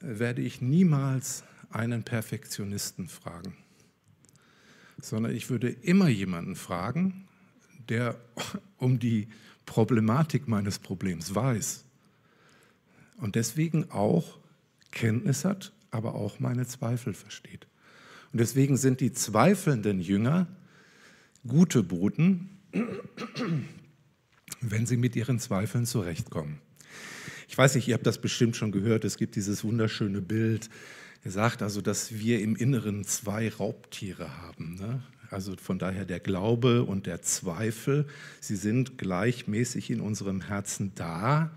äh, 0.00 0.20
werde 0.20 0.42
ich 0.42 0.60
niemals 0.60 1.42
einen 1.70 2.04
Perfektionisten 2.04 3.08
fragen, 3.08 3.56
sondern 5.00 5.34
ich 5.34 5.50
würde 5.50 5.68
immer 5.68 6.08
jemanden 6.08 6.56
fragen, 6.56 7.26
der 7.88 8.16
um 8.78 8.98
die 8.98 9.28
Problematik 9.64 10.48
meines 10.48 10.78
Problems 10.78 11.34
weiß 11.34 11.84
und 13.18 13.34
deswegen 13.34 13.90
auch 13.90 14.38
Kenntnis 14.92 15.44
hat, 15.44 15.72
aber 15.90 16.14
auch 16.14 16.40
meine 16.40 16.66
Zweifel 16.66 17.14
versteht. 17.14 17.66
Und 18.32 18.40
deswegen 18.40 18.76
sind 18.76 19.00
die 19.00 19.12
zweifelnden 19.12 20.00
Jünger 20.00 20.46
gute 21.46 21.82
Boten, 21.82 22.50
wenn 24.60 24.86
sie 24.86 24.96
mit 24.96 25.16
ihren 25.16 25.38
Zweifeln 25.38 25.86
zurechtkommen. 25.86 26.60
Ich 27.48 27.56
weiß 27.56 27.74
nicht, 27.76 27.88
ihr 27.88 27.94
habt 27.94 28.06
das 28.06 28.20
bestimmt 28.20 28.56
schon 28.56 28.72
gehört, 28.72 29.04
es 29.04 29.16
gibt 29.16 29.36
dieses 29.36 29.64
wunderschöne 29.64 30.20
Bild. 30.20 30.68
Er 31.24 31.30
sagt 31.30 31.62
also, 31.62 31.80
dass 31.80 32.14
wir 32.14 32.40
im 32.40 32.56
Inneren 32.56 33.04
zwei 33.04 33.48
Raubtiere 33.48 34.42
haben. 34.42 34.76
Ne? 34.76 35.02
Also 35.30 35.54
von 35.56 35.78
daher 35.78 36.04
der 36.04 36.20
Glaube 36.20 36.84
und 36.84 37.06
der 37.06 37.22
Zweifel, 37.22 38.06
sie 38.40 38.56
sind 38.56 38.98
gleichmäßig 38.98 39.90
in 39.90 40.00
unserem 40.00 40.40
Herzen 40.42 40.92
da. 40.94 41.50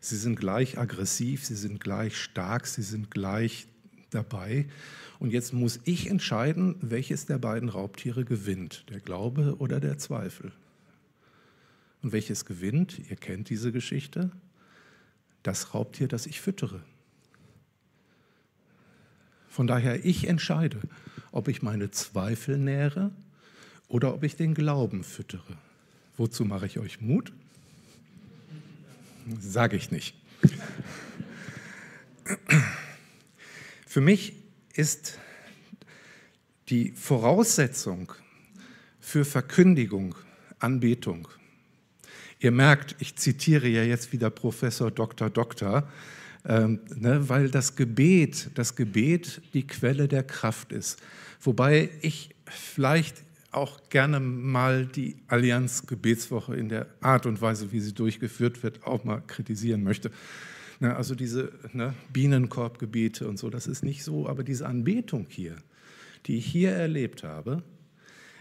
Sie 0.00 0.16
sind 0.16 0.38
gleich 0.38 0.78
aggressiv, 0.78 1.44
sie 1.44 1.56
sind 1.56 1.80
gleich 1.80 2.16
stark, 2.16 2.66
sie 2.66 2.82
sind 2.82 3.10
gleich 3.10 3.66
dabei. 4.10 4.66
Und 5.18 5.32
jetzt 5.32 5.52
muss 5.52 5.80
ich 5.84 6.08
entscheiden, 6.08 6.76
welches 6.80 7.26
der 7.26 7.38
beiden 7.38 7.68
Raubtiere 7.68 8.24
gewinnt, 8.24 8.84
der 8.90 9.00
Glaube 9.00 9.56
oder 9.58 9.80
der 9.80 9.98
Zweifel. 9.98 10.52
Und 12.02 12.12
welches 12.12 12.44
gewinnt, 12.44 13.00
ihr 13.10 13.16
kennt 13.16 13.50
diese 13.50 13.72
Geschichte, 13.72 14.30
das 15.42 15.74
Raubtier, 15.74 16.06
das 16.06 16.26
ich 16.26 16.40
füttere. 16.40 16.80
Von 19.48 19.66
daher, 19.66 20.04
ich 20.04 20.28
entscheide, 20.28 20.80
ob 21.32 21.48
ich 21.48 21.62
meine 21.62 21.90
Zweifel 21.90 22.58
nähere 22.58 23.10
oder 23.88 24.14
ob 24.14 24.22
ich 24.22 24.36
den 24.36 24.54
Glauben 24.54 25.04
füttere. 25.04 25.56
Wozu 26.16 26.44
mache 26.44 26.66
ich 26.66 26.78
euch 26.78 27.00
Mut? 27.00 27.32
Sage 29.40 29.76
ich 29.76 29.90
nicht. 29.90 30.14
Für 33.86 34.00
mich 34.00 34.34
ist 34.74 35.18
die 36.68 36.92
Voraussetzung 36.92 38.12
für 39.00 39.24
Verkündigung, 39.24 40.14
Anbetung. 40.58 41.28
Ihr 42.40 42.50
merkt, 42.50 42.96
ich 43.00 43.16
zitiere 43.16 43.68
ja 43.68 43.82
jetzt 43.82 44.12
wieder 44.12 44.30
Professor 44.30 44.90
Dr. 44.90 45.30
Dr., 45.30 45.88
ähm, 46.48 46.80
ne, 46.96 47.28
weil 47.28 47.50
das 47.50 47.76
Gebet, 47.76 48.50
das 48.54 48.74
Gebet 48.74 49.42
die 49.52 49.66
Quelle 49.66 50.08
der 50.08 50.22
Kraft 50.22 50.72
ist. 50.72 51.00
Wobei 51.40 51.90
ich 52.00 52.34
vielleicht 52.46 53.22
auch 53.50 53.88
gerne 53.90 54.18
mal 54.18 54.86
die 54.86 55.16
Allianz 55.28 55.86
Gebetswoche 55.86 56.56
in 56.56 56.68
der 56.68 56.86
Art 57.00 57.26
und 57.26 57.40
Weise, 57.40 57.70
wie 57.72 57.80
sie 57.80 57.92
durchgeführt 57.92 58.62
wird, 58.62 58.84
auch 58.84 59.04
mal 59.04 59.22
kritisieren 59.26 59.82
möchte. 59.82 60.10
Ne, 60.80 60.96
also 60.96 61.14
diese 61.14 61.52
ne, 61.72 61.94
Bienenkorbgebete 62.12 63.28
und 63.28 63.38
so, 63.38 63.50
das 63.50 63.66
ist 63.66 63.84
nicht 63.84 64.02
so, 64.02 64.28
aber 64.28 64.42
diese 64.42 64.66
Anbetung 64.66 65.26
hier, 65.28 65.56
die 66.26 66.38
ich 66.38 66.46
hier 66.46 66.70
erlebt 66.70 67.24
habe, 67.24 67.62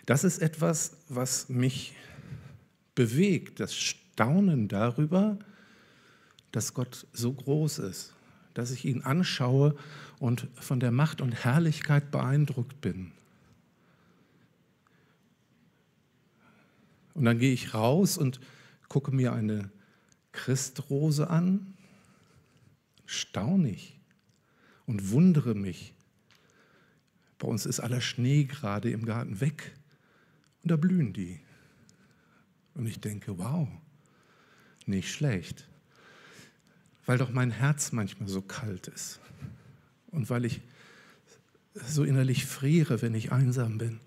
das 0.05 0.23
ist 0.23 0.41
etwas, 0.41 0.97
was 1.09 1.49
mich 1.49 1.93
bewegt, 2.95 3.59
das 3.59 3.75
Staunen 3.75 4.67
darüber, 4.67 5.37
dass 6.51 6.73
Gott 6.73 7.07
so 7.13 7.33
groß 7.33 7.79
ist, 7.79 8.13
dass 8.53 8.71
ich 8.71 8.85
ihn 8.85 9.01
anschaue 9.03 9.75
und 10.19 10.47
von 10.55 10.79
der 10.79 10.91
Macht 10.91 11.21
und 11.21 11.31
Herrlichkeit 11.31 12.11
beeindruckt 12.11 12.81
bin. 12.81 13.11
Und 17.13 17.25
dann 17.25 17.39
gehe 17.39 17.53
ich 17.53 17.73
raus 17.73 18.17
und 18.17 18.39
gucke 18.89 19.11
mir 19.11 19.33
eine 19.33 19.71
Christrose 20.31 21.29
an 21.29 21.73
staune 23.07 23.71
ich 23.71 23.99
und 24.85 25.11
wundere 25.11 25.55
mich. 25.55 25.95
Bei 27.39 27.47
uns 27.47 27.65
ist 27.65 27.79
aller 27.79 28.01
Schnee 28.01 28.43
gerade 28.43 28.91
im 28.91 29.05
Garten 29.05 29.41
weg 29.41 29.75
und 30.61 30.71
da 30.71 30.75
blühen 30.75 31.13
die. 31.13 31.39
Und 32.75 32.85
ich 32.85 32.99
denke, 32.99 33.37
wow, 33.39 33.67
nicht 34.85 35.11
schlecht. 35.11 35.67
Weil 37.07 37.17
doch 37.17 37.31
mein 37.31 37.49
Herz 37.49 37.91
manchmal 37.91 38.29
so 38.29 38.41
kalt 38.41 38.87
ist 38.87 39.19
und 40.11 40.29
weil 40.29 40.45
ich 40.45 40.61
so 41.73 42.03
innerlich 42.03 42.45
friere, 42.45 43.01
wenn 43.01 43.15
ich 43.15 43.31
einsam 43.31 43.79
bin. 43.79 43.99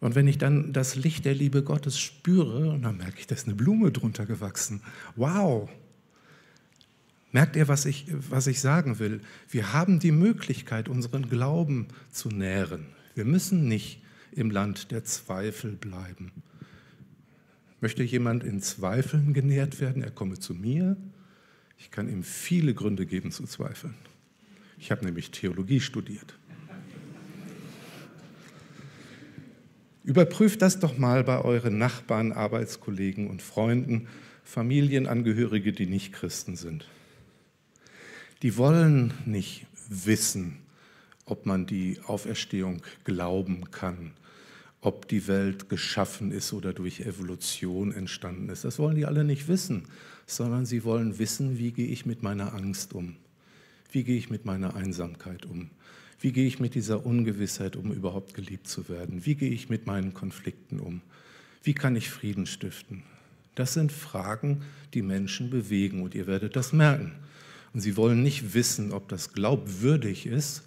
Und 0.00 0.14
wenn 0.14 0.26
ich 0.26 0.36
dann 0.36 0.72
das 0.72 0.96
Licht 0.96 1.24
der 1.24 1.34
Liebe 1.34 1.62
Gottes 1.62 1.98
spüre, 1.98 2.70
und 2.70 2.82
dann 2.82 2.96
merke 2.98 3.18
ich, 3.20 3.26
da 3.26 3.34
ist 3.34 3.46
eine 3.46 3.54
Blume 3.54 3.92
drunter 3.92 4.26
gewachsen. 4.26 4.82
Wow, 5.16 5.70
Merkt 7.32 7.56
ihr, 7.56 7.66
was 7.66 7.86
ich, 7.86 8.06
was 8.10 8.46
ich 8.46 8.60
sagen 8.60 8.98
will? 8.98 9.22
Wir 9.48 9.72
haben 9.72 9.98
die 9.98 10.12
Möglichkeit, 10.12 10.90
unseren 10.90 11.30
Glauben 11.30 11.88
zu 12.10 12.28
nähren. 12.28 12.84
Wir 13.14 13.24
müssen 13.24 13.68
nicht 13.68 14.02
im 14.32 14.50
Land 14.50 14.90
der 14.90 15.04
Zweifel 15.04 15.72
bleiben. 15.72 16.30
Möchte 17.80 18.02
jemand 18.02 18.44
in 18.44 18.60
Zweifeln 18.60 19.32
genährt 19.32 19.80
werden, 19.80 20.02
er 20.02 20.10
komme 20.10 20.38
zu 20.38 20.52
mir. 20.52 20.96
Ich 21.82 21.90
kann 21.90 22.08
ihm 22.08 22.22
viele 22.22 22.74
Gründe 22.74 23.06
geben 23.06 23.32
zu 23.32 23.42
zweifeln. 23.42 23.94
Ich 24.78 24.92
habe 24.92 25.04
nämlich 25.04 25.32
Theologie 25.32 25.80
studiert. 25.80 26.38
Überprüft 30.04 30.62
das 30.62 30.78
doch 30.78 30.96
mal 30.96 31.24
bei 31.24 31.40
euren 31.40 31.78
Nachbarn, 31.78 32.30
Arbeitskollegen 32.30 33.28
und 33.28 33.42
Freunden, 33.42 34.06
Familienangehörige, 34.44 35.72
die 35.72 35.86
nicht 35.86 36.12
Christen 36.12 36.54
sind. 36.54 36.86
Die 38.42 38.56
wollen 38.56 39.12
nicht 39.26 39.66
wissen, 39.88 40.58
ob 41.24 41.46
man 41.46 41.66
die 41.66 41.98
Auferstehung 42.06 42.80
glauben 43.02 43.72
kann, 43.72 44.12
ob 44.80 45.08
die 45.08 45.26
Welt 45.26 45.68
geschaffen 45.68 46.30
ist 46.30 46.52
oder 46.52 46.72
durch 46.72 47.00
Evolution 47.00 47.92
entstanden 47.92 48.50
ist. 48.50 48.64
Das 48.64 48.78
wollen 48.78 48.94
die 48.94 49.06
alle 49.06 49.24
nicht 49.24 49.48
wissen, 49.48 49.88
sondern 50.26 50.66
sie 50.66 50.84
wollen 50.84 51.18
wissen, 51.18 51.58
wie 51.58 51.72
gehe 51.72 51.88
ich 51.88 52.06
mit 52.06 52.22
meiner 52.22 52.54
Angst 52.54 52.92
um? 52.94 53.16
Wie 53.90 54.04
gehe 54.04 54.16
ich 54.16 54.30
mit 54.30 54.44
meiner 54.44 54.74
Einsamkeit 54.74 55.44
um? 55.46 55.70
Wie 56.20 56.32
gehe 56.32 56.46
ich 56.46 56.60
mit 56.60 56.74
dieser 56.74 57.04
Ungewissheit 57.04 57.76
um, 57.76 57.92
überhaupt 57.92 58.34
geliebt 58.34 58.68
zu 58.68 58.88
werden? 58.88 59.26
Wie 59.26 59.34
gehe 59.34 59.50
ich 59.50 59.68
mit 59.68 59.86
meinen 59.86 60.14
Konflikten 60.14 60.78
um? 60.78 61.02
Wie 61.62 61.74
kann 61.74 61.96
ich 61.96 62.10
Frieden 62.10 62.46
stiften? 62.46 63.02
Das 63.54 63.74
sind 63.74 63.92
Fragen, 63.92 64.62
die 64.94 65.02
Menschen 65.02 65.50
bewegen 65.50 66.02
und 66.02 66.14
ihr 66.14 66.26
werdet 66.26 66.56
das 66.56 66.72
merken. 66.72 67.12
Und 67.74 67.80
sie 67.80 67.96
wollen 67.96 68.22
nicht 68.22 68.54
wissen, 68.54 68.92
ob 68.92 69.08
das 69.08 69.32
glaubwürdig 69.32 70.26
ist, 70.26 70.62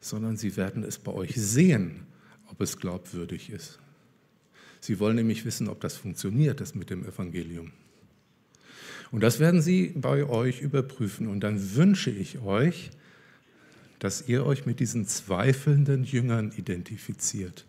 sondern 0.00 0.36
sie 0.36 0.56
werden 0.56 0.84
es 0.84 0.98
bei 0.98 1.12
euch 1.12 1.34
sehen, 1.34 2.06
ob 2.50 2.60
es 2.60 2.78
glaubwürdig 2.78 3.50
ist. 3.50 3.78
Sie 4.80 4.98
wollen 4.98 5.16
nämlich 5.16 5.44
wissen, 5.44 5.68
ob 5.68 5.80
das 5.80 5.96
funktioniert, 5.96 6.60
das 6.60 6.74
mit 6.74 6.88
dem 6.88 7.04
Evangelium. 7.04 7.72
Und 9.10 9.22
das 9.22 9.40
werden 9.40 9.60
sie 9.60 9.92
bei 9.96 10.24
euch 10.24 10.60
überprüfen. 10.60 11.26
Und 11.26 11.40
dann 11.40 11.74
wünsche 11.74 12.10
ich 12.10 12.38
euch, 12.40 12.90
dass 13.98 14.28
ihr 14.28 14.46
euch 14.46 14.66
mit 14.66 14.80
diesen 14.80 15.06
zweifelnden 15.06 16.04
Jüngern 16.04 16.52
identifiziert. 16.56 17.66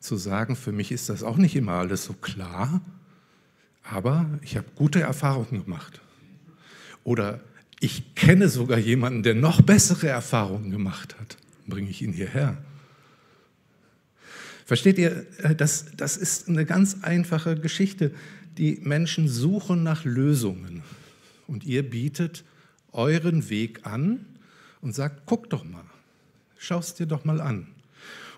Zu 0.00 0.16
sagen, 0.16 0.56
für 0.56 0.72
mich 0.72 0.92
ist 0.92 1.08
das 1.08 1.22
auch 1.22 1.36
nicht 1.36 1.56
immer 1.56 1.72
alles 1.72 2.04
so 2.04 2.12
klar, 2.12 2.80
aber 3.82 4.26
ich 4.42 4.56
habe 4.56 4.66
gute 4.74 5.00
Erfahrungen 5.00 5.64
gemacht. 5.64 6.00
Oder 7.04 7.40
ich 7.80 8.14
kenne 8.14 8.48
sogar 8.48 8.78
jemanden, 8.78 9.22
der 9.22 9.34
noch 9.34 9.62
bessere 9.62 10.08
Erfahrungen 10.08 10.70
gemacht 10.70 11.16
hat. 11.18 11.36
Bringe 11.66 11.90
ich 11.90 12.02
ihn 12.02 12.12
hierher. 12.12 12.58
Versteht 14.64 14.98
ihr, 14.98 15.26
äh, 15.38 15.54
das, 15.54 15.86
das 15.96 16.16
ist 16.16 16.48
eine 16.48 16.66
ganz 16.66 16.98
einfache 17.02 17.56
Geschichte. 17.56 18.12
Die 18.58 18.80
Menschen 18.82 19.28
suchen 19.28 19.84
nach 19.84 20.04
Lösungen 20.04 20.82
und 21.46 21.64
ihr 21.64 21.88
bietet 21.88 22.44
euren 22.92 23.48
Weg 23.50 23.86
an 23.86 24.26
und 24.80 24.94
sagt, 24.94 25.22
guck 25.26 25.48
doch 25.48 25.64
mal, 25.64 25.84
schau 26.56 26.80
es 26.80 26.94
dir 26.94 27.06
doch 27.06 27.24
mal 27.24 27.40
an. 27.40 27.68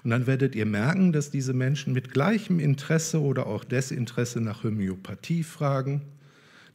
Und 0.04 0.10
dann 0.10 0.26
werdet 0.26 0.54
ihr 0.54 0.66
merken, 0.66 1.12
dass 1.12 1.30
diese 1.30 1.54
Menschen 1.54 1.92
mit 1.92 2.12
gleichem 2.12 2.58
Interesse 2.60 3.20
oder 3.20 3.46
auch 3.46 3.64
Desinteresse 3.64 4.40
nach 4.40 4.62
Homöopathie 4.62 5.42
fragen, 5.42 6.02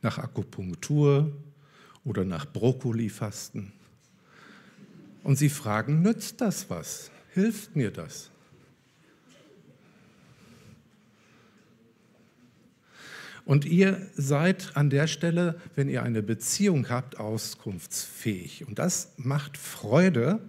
nach 0.02 0.18
Akupunktur 0.18 1.32
oder 2.04 2.24
nach 2.24 2.46
Brokkolifasten. 2.46 3.72
Und 5.24 5.38
sie 5.38 5.50
fragen, 5.50 6.02
nützt 6.02 6.42
das 6.42 6.70
was? 6.70 7.10
Hilft 7.34 7.76
mir 7.76 7.92
das? 7.92 8.30
Und 13.46 13.66
ihr 13.66 14.10
seid 14.16 14.76
an 14.76 14.90
der 14.90 15.06
Stelle, 15.06 15.62
wenn 15.76 15.88
ihr 15.88 16.02
eine 16.02 16.24
Beziehung 16.24 16.90
habt, 16.90 17.20
auskunftsfähig. 17.20 18.68
Und 18.68 18.80
das 18.80 19.14
macht 19.18 19.58
Freude, 19.58 20.40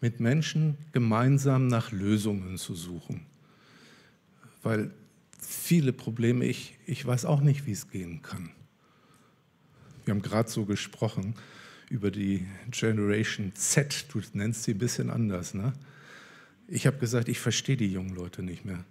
mit 0.00 0.20
Menschen 0.20 0.78
gemeinsam 0.92 1.66
nach 1.66 1.90
Lösungen 1.90 2.56
zu 2.56 2.76
suchen. 2.76 3.26
Weil 4.62 4.92
viele 5.40 5.92
Probleme, 5.92 6.44
ich, 6.44 6.78
ich 6.86 7.04
weiß 7.04 7.24
auch 7.24 7.40
nicht, 7.40 7.66
wie 7.66 7.72
es 7.72 7.90
gehen 7.90 8.22
kann. 8.22 8.50
Wir 10.04 10.14
haben 10.14 10.22
gerade 10.22 10.48
so 10.48 10.64
gesprochen 10.64 11.34
über 11.90 12.10
die 12.10 12.46
Generation 12.70 13.52
Z, 13.54 14.06
du 14.12 14.20
nennst 14.34 14.64
sie 14.64 14.74
ein 14.74 14.78
bisschen 14.78 15.10
anders. 15.10 15.54
Ne? 15.54 15.72
Ich 16.68 16.86
habe 16.86 16.98
gesagt, 16.98 17.28
ich 17.28 17.40
verstehe 17.40 17.76
die 17.76 17.90
jungen 17.90 18.14
Leute 18.14 18.42
nicht 18.42 18.64
mehr 18.64 18.84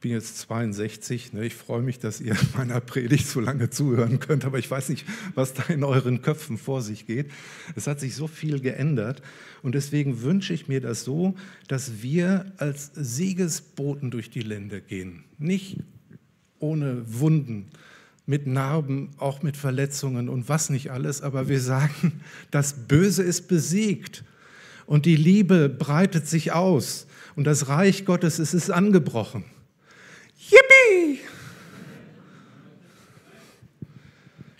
bin 0.00 0.10
jetzt 0.10 0.38
62. 0.38 1.32
Ne? 1.32 1.46
Ich 1.46 1.54
freue 1.54 1.82
mich, 1.82 1.98
dass 1.98 2.20
ihr 2.20 2.36
meiner 2.56 2.80
Predigt 2.80 3.26
so 3.26 3.40
lange 3.40 3.70
zuhören 3.70 4.20
könnt, 4.20 4.44
aber 4.44 4.58
ich 4.58 4.70
weiß 4.70 4.88
nicht, 4.88 5.06
was 5.34 5.54
da 5.54 5.64
in 5.64 5.84
euren 5.84 6.22
Köpfen 6.22 6.58
vor 6.58 6.82
sich 6.82 7.06
geht. 7.06 7.30
Es 7.74 7.86
hat 7.86 8.00
sich 8.00 8.14
so 8.14 8.26
viel 8.26 8.60
geändert 8.60 9.22
und 9.62 9.74
deswegen 9.74 10.22
wünsche 10.22 10.52
ich 10.54 10.68
mir 10.68 10.80
das 10.80 11.04
so, 11.04 11.34
dass 11.68 12.02
wir 12.02 12.52
als 12.58 12.90
Siegesboten 12.94 14.10
durch 14.10 14.30
die 14.30 14.42
Länder 14.42 14.80
gehen. 14.80 15.24
Nicht 15.38 15.78
ohne 16.58 17.02
Wunden, 17.06 17.70
mit 18.26 18.46
Narben, 18.46 19.10
auch 19.18 19.42
mit 19.42 19.56
Verletzungen 19.56 20.28
und 20.28 20.48
was 20.48 20.70
nicht 20.70 20.90
alles, 20.90 21.20
aber 21.20 21.48
wir 21.48 21.60
sagen, 21.60 22.20
das 22.50 22.72
Böse 22.88 23.22
ist 23.22 23.48
besiegt 23.48 24.24
und 24.86 25.06
die 25.06 25.16
Liebe 25.16 25.68
breitet 25.68 26.26
sich 26.26 26.52
aus 26.52 27.06
und 27.36 27.44
das 27.44 27.68
Reich 27.68 28.04
Gottes 28.04 28.38
es 28.38 28.54
ist 28.54 28.70
angebrochen. 28.70 29.44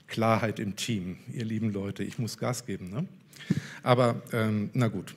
Klarheit 0.09 0.61
im 0.61 0.77
Team, 0.77 1.17
ihr 1.33 1.45
lieben 1.45 1.73
Leute, 1.73 2.05
ich 2.05 2.19
muss 2.19 2.39
Gas 2.39 2.67
geben. 2.67 2.91
Ne? 2.91 3.07
Aber 3.83 4.23
ähm, 4.33 4.71
na 4.73 4.87
gut. 4.87 5.15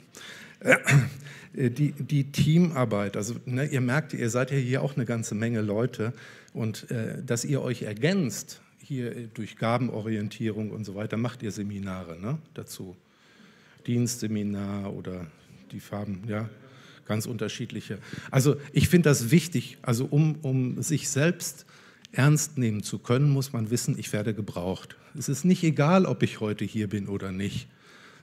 Äh, 0.60 1.70
die, 1.70 1.92
die 1.92 2.32
Teamarbeit, 2.32 3.16
also 3.16 3.36
ne, 3.46 3.66
ihr 3.66 3.82
merkt, 3.82 4.14
ihr 4.14 4.30
seid 4.30 4.52
ja 4.52 4.58
hier 4.58 4.82
auch 4.82 4.96
eine 4.96 5.06
ganze 5.06 5.36
Menge 5.36 5.62
Leute 5.62 6.14
und 6.54 6.90
äh, 6.92 7.24
dass 7.24 7.46
ihr 7.46 7.62
euch 7.62 7.84
ergänzt, 7.84 8.62
hier 8.80 9.28
durch 9.34 9.58
Gabenorientierung 9.58 10.72
und 10.72 10.84
so 10.84 10.96
weiter, 10.96 11.18
macht 11.18 11.44
ihr 11.44 11.52
Seminare 11.52 12.20
ne, 12.20 12.38
dazu. 12.54 12.96
Dienstseminar 13.86 14.94
oder 14.94 15.28
die 15.72 15.80
Farben, 15.80 16.24
ja, 16.28 16.50
ganz 17.08 17.26
unterschiedliche. 17.26 18.00
Also 18.32 18.58
ich 18.74 18.90
finde 18.90 19.10
das 19.10 19.32
wichtig. 19.32 19.78
Also 19.82 20.06
um, 20.06 20.36
um 20.42 20.82
sich 20.82 21.10
selbst 21.10 21.66
ernst 22.12 22.58
nehmen 22.58 22.84
zu 22.84 23.00
können, 23.00 23.30
muss 23.30 23.54
man 23.54 23.70
wissen, 23.70 23.98
ich 23.98 24.14
werde 24.14 24.34
gebraucht. 24.34 24.96
Es 25.18 25.30
ist 25.30 25.46
nicht 25.46 25.64
egal, 25.64 26.06
ob 26.06 26.24
ich 26.24 26.40
heute 26.40 26.66
hier 26.66 26.88
bin 26.88 27.08
oder 27.08 27.32
nicht, 27.32 27.68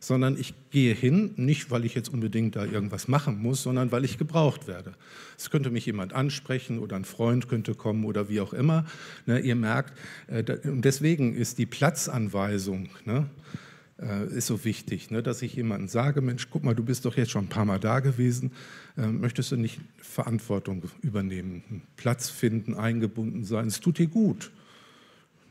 sondern 0.00 0.38
ich 0.38 0.54
gehe 0.70 0.94
hin, 0.94 1.32
nicht 1.36 1.70
weil 1.70 1.84
ich 1.84 1.94
jetzt 1.94 2.12
unbedingt 2.12 2.56
da 2.56 2.64
irgendwas 2.64 3.08
machen 3.08 3.38
muss, 3.40 3.62
sondern 3.62 3.90
weil 3.90 4.04
ich 4.04 4.18
gebraucht 4.18 4.66
werde. 4.68 4.94
Es 5.38 5.50
könnte 5.50 5.70
mich 5.70 5.86
jemand 5.86 6.12
ansprechen 6.12 6.78
oder 6.78 6.96
ein 6.96 7.04
Freund 7.04 7.48
könnte 7.48 7.74
kommen 7.74 8.04
oder 8.04 8.28
wie 8.28 8.40
auch 8.40 8.52
immer. 8.52 8.84
Ne, 9.26 9.40
ihr 9.40 9.56
merkt, 9.56 9.98
äh, 10.26 10.44
und 10.64 10.84
deswegen 10.84 11.34
ist 11.34 11.58
die 11.58 11.66
Platzanweisung, 11.66 12.90
ne, 13.04 13.28
äh, 14.00 14.26
ist 14.26 14.46
so 14.46 14.64
wichtig, 14.64 15.10
ne, 15.10 15.22
dass 15.22 15.42
ich 15.42 15.54
jemandem 15.54 15.88
sage, 15.88 16.20
Mensch, 16.20 16.48
guck 16.50 16.64
mal, 16.64 16.74
du 16.74 16.82
bist 16.82 17.04
doch 17.04 17.16
jetzt 17.16 17.30
schon 17.30 17.44
ein 17.44 17.48
paar 17.48 17.64
Mal 17.64 17.78
da 17.78 18.00
gewesen, 18.00 18.52
äh, 18.96 19.06
möchtest 19.06 19.52
du 19.52 19.56
nicht 19.56 19.80
Verantwortung 19.98 20.82
übernehmen, 21.02 21.82
Platz 21.96 22.28
finden, 22.28 22.74
eingebunden 22.74 23.44
sein, 23.44 23.66
es 23.68 23.80
tut 23.80 23.98
dir 23.98 24.08
gut. 24.08 24.50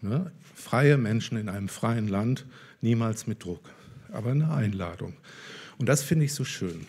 Ne? 0.01 0.31
Freie 0.55 0.97
Menschen 0.97 1.37
in 1.37 1.47
einem 1.47 1.69
freien 1.69 2.07
Land, 2.07 2.45
niemals 2.81 3.27
mit 3.27 3.43
Druck, 3.43 3.61
aber 4.11 4.31
eine 4.31 4.51
Einladung. 4.51 5.13
Und 5.77 5.87
das 5.87 6.03
finde 6.03 6.25
ich 6.25 6.33
so 6.33 6.43
schön, 6.43 6.85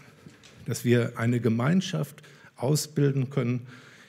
dass 0.67 0.85
wir 0.85 1.19
eine 1.19 1.40
Gemeinschaft 1.40 2.23
ausbilden 2.57 3.31
können 3.31 3.67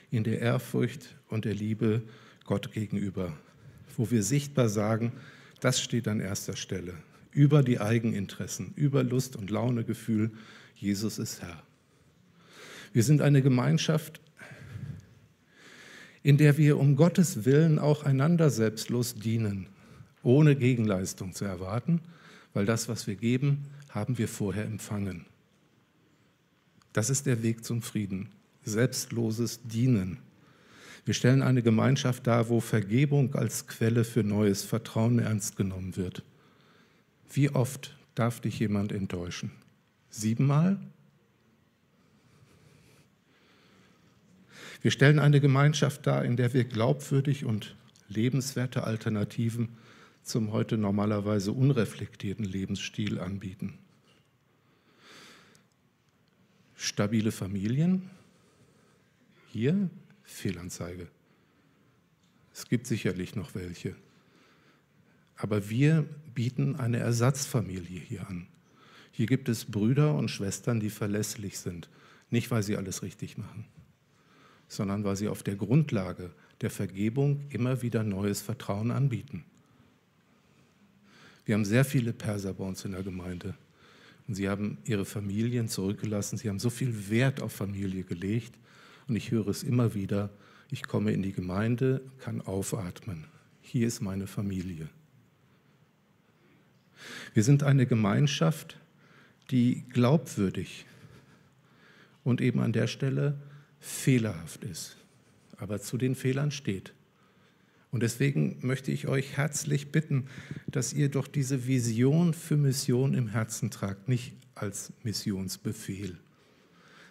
in 0.10 0.24
der 0.24 0.40
Ehrfurcht 0.40 1.16
und 1.30 1.46
der 1.46 1.54
Liebe 1.54 2.02
Gott 2.46 2.72
gegenüber, 2.72 3.34
wo 3.98 4.10
wir 4.10 4.24
sichtbar 4.24 4.70
sagen, 4.70 5.12
das 5.60 5.82
steht 5.82 6.08
an 6.08 6.20
erster 6.20 6.56
Stelle 6.56 6.94
über 7.36 7.64
die 7.64 7.82
Eigeninteressen, 7.82 8.72
über 8.76 9.04
Lust 9.04 9.36
und 9.36 9.52
Launegefühl. 9.52 10.32
Jesus 10.74 11.20
ist 11.20 11.42
Herr. 11.42 11.62
Wir 12.94 13.04
sind 13.04 13.22
eine 13.22 13.42
Gemeinschaft, 13.42 14.22
in 16.24 16.38
der 16.38 16.58
wir 16.58 16.80
um 16.80 16.96
Gottes 16.96 17.44
Willen 17.44 17.78
auch 17.78 18.04
einander 18.04 18.50
selbstlos 18.50 19.16
dienen, 19.16 19.68
ohne 20.24 20.56
Gegenleistung 20.56 21.34
zu 21.34 21.44
erwarten, 21.44 22.00
weil 22.54 22.66
das, 22.66 22.88
was 22.88 23.06
wir 23.06 23.16
geben, 23.16 23.66
haben 23.90 24.18
wir 24.18 24.30
vorher 24.30 24.64
empfangen. 24.64 25.26
Das 26.94 27.10
ist 27.10 27.26
der 27.26 27.44
Weg 27.44 27.66
zum 27.66 27.82
Frieden, 27.82 28.30
selbstloses 28.64 29.60
Dienen. 29.64 30.20
Wir 31.04 31.14
stellen 31.14 31.42
eine 31.42 31.62
Gemeinschaft 31.62 32.26
dar, 32.26 32.48
wo 32.48 32.62
Vergebung 32.62 33.36
als 33.36 33.68
Quelle 33.68 34.06
für 34.06 34.24
neues 34.24 34.64
Vertrauen 34.64 35.20
ernst 35.20 35.58
genommen 35.58 35.98
wird. 35.98 36.24
Wie 37.32 37.50
oft 37.50 37.96
darf 38.16 38.40
dich 38.40 38.60
jemand 38.60 38.92
enttäuschen? 38.92 39.52
Siebenmal? 40.10 40.80
Wir 44.82 44.92
stellen 44.92 45.20
eine 45.20 45.42
Gemeinschaft 45.42 46.06
dar, 46.06 46.24
in 46.24 46.38
der 46.38 46.54
wir 46.54 46.64
glaubwürdig 46.64 47.44
und 47.44 47.76
lebenswerte 48.08 48.84
Alternativen 48.84 49.70
zum 50.22 50.52
heute 50.52 50.78
normalerweise 50.78 51.52
unreflektierten 51.52 52.46
Lebensstil 52.46 53.20
anbieten. 53.20 53.78
Stabile 56.76 57.32
Familien, 57.32 58.10
hier 59.52 59.90
Fehlanzeige. 60.24 61.08
Es 62.54 62.68
gibt 62.68 62.88
sicherlich 62.88 63.36
noch 63.36 63.56
welche. 63.56 63.96
Aber 65.38 65.70
wir 65.70 66.06
bieten 66.34 66.76
eine 66.76 66.98
Ersatzfamilie 66.98 68.00
hier 68.00 68.28
an. 68.28 68.48
Hier 69.12 69.26
gibt 69.26 69.50
es 69.50 69.66
Brüder 69.66 70.14
und 70.14 70.30
Schwestern, 70.30 70.80
die 70.80 70.90
verlässlich 70.90 71.58
sind. 71.58 71.90
Nicht, 72.30 72.52
weil 72.52 72.64
sie 72.64 72.76
alles 72.76 73.02
richtig 73.04 73.38
machen, 73.38 73.66
sondern 74.68 75.04
weil 75.04 75.16
sie 75.16 75.28
auf 75.28 75.44
der 75.44 75.56
Grundlage 75.56 76.32
der 76.62 76.70
Vergebung 76.70 77.42
immer 77.50 77.82
wieder 77.82 78.04
neues 78.04 78.42
Vertrauen 78.42 78.92
anbieten. 78.92 79.46
Wir 81.46 81.56
haben 81.56 81.66
sehr 81.66 81.86
viele 81.86 82.12
Perser 82.12 82.54
bei 82.54 82.64
uns 82.64 82.84
in 82.86 82.94
der 82.94 83.04
Gemeinde. 83.04 83.56
Und 84.28 84.36
sie 84.36 84.50
haben 84.50 84.80
ihre 84.86 85.06
Familien 85.06 85.68
zurückgelassen. 85.68 86.38
Sie 86.38 86.50
haben 86.50 86.60
so 86.60 86.72
viel 86.72 87.10
Wert 87.10 87.42
auf 87.42 87.54
Familie 87.54 88.04
gelegt. 88.04 88.58
Und 89.08 89.16
ich 89.16 89.30
höre 89.30 89.48
es 89.48 89.62
immer 89.62 89.94
wieder. 89.94 90.32
Ich 90.72 90.84
komme 90.84 91.12
in 91.12 91.22
die 91.22 91.34
Gemeinde, 91.34 92.02
kann 92.18 92.42
aufatmen. 92.42 93.26
Hier 93.62 93.88
ist 93.88 94.02
meine 94.02 94.26
Familie. 94.26 94.90
Wir 97.34 97.44
sind 97.44 97.64
eine 97.64 97.86
Gemeinschaft, 97.86 98.78
die 99.52 99.84
glaubwürdig 99.90 100.86
und 102.24 102.42
eben 102.42 102.60
an 102.60 102.74
der 102.74 102.88
Stelle 102.88 103.36
fehlerhaft 103.80 104.64
ist, 104.64 104.98
aber 105.58 105.80
zu 105.80 105.98
den 105.98 106.16
Fehlern 106.16 106.52
steht. 106.52 106.94
Und 107.92 108.04
deswegen 108.04 108.58
möchte 108.62 108.92
ich 108.92 109.08
euch 109.08 109.38
herzlich 109.38 109.92
bitten, 109.92 110.26
dass 110.68 110.92
ihr 110.92 111.08
doch 111.08 111.28
diese 111.28 111.66
Vision 111.66 112.34
für 112.34 112.58
Mission 112.58 113.14
im 113.14 113.30
Herzen 113.30 113.72
tragt, 113.72 114.10
nicht 114.10 114.34
als 114.54 114.92
Missionsbefehl, 115.04 116.18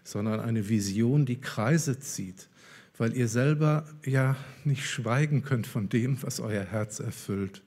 sondern 0.03 0.41
eine 0.41 0.69
Vision, 0.69 1.25
die 1.25 1.41
Kreise 1.41 2.01
zieht, 2.01 2.49
weil 2.99 3.17
ihr 3.17 3.29
selber 3.29 3.87
ja 4.05 4.37
nicht 4.65 4.85
schweigen 4.87 5.43
könnt 5.43 5.67
von 5.67 5.89
dem, 5.89 6.23
was 6.23 6.41
euer 6.41 6.65
Herz 6.65 7.01
erfüllt. 7.01 7.63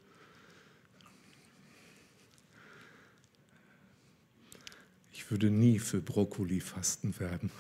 Ich 5.27 5.31
würde 5.31 5.51
nie 5.51 5.77
für 5.77 5.99
Brokkoli 5.99 6.61
fasten 6.61 7.19
werden. 7.19 7.51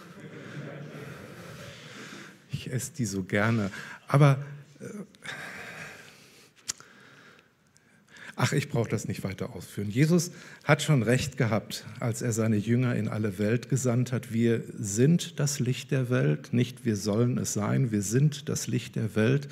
Ich 2.49 2.71
esse 2.71 2.93
die 2.93 3.03
so 3.03 3.23
gerne. 3.23 3.71
Aber 4.07 4.41
äh, 4.79 4.85
ach, 8.37 8.53
ich 8.53 8.69
brauche 8.69 8.87
das 8.87 9.09
nicht 9.09 9.25
weiter 9.25 9.53
ausführen. 9.53 9.89
Jesus 9.89 10.31
hat 10.63 10.81
schon 10.81 11.03
recht 11.03 11.35
gehabt, 11.35 11.85
als 11.99 12.21
er 12.21 12.31
seine 12.31 12.55
Jünger 12.55 12.95
in 12.95 13.09
alle 13.09 13.37
Welt 13.37 13.67
gesandt 13.67 14.13
hat. 14.13 14.31
Wir 14.31 14.63
sind 14.79 15.37
das 15.37 15.59
Licht 15.59 15.91
der 15.91 16.09
Welt, 16.09 16.53
nicht 16.53 16.85
wir 16.85 16.95
sollen 16.95 17.37
es 17.37 17.51
sein, 17.51 17.91
wir 17.91 18.01
sind 18.01 18.47
das 18.47 18.67
Licht 18.67 18.95
der 18.95 19.13
Welt. 19.17 19.49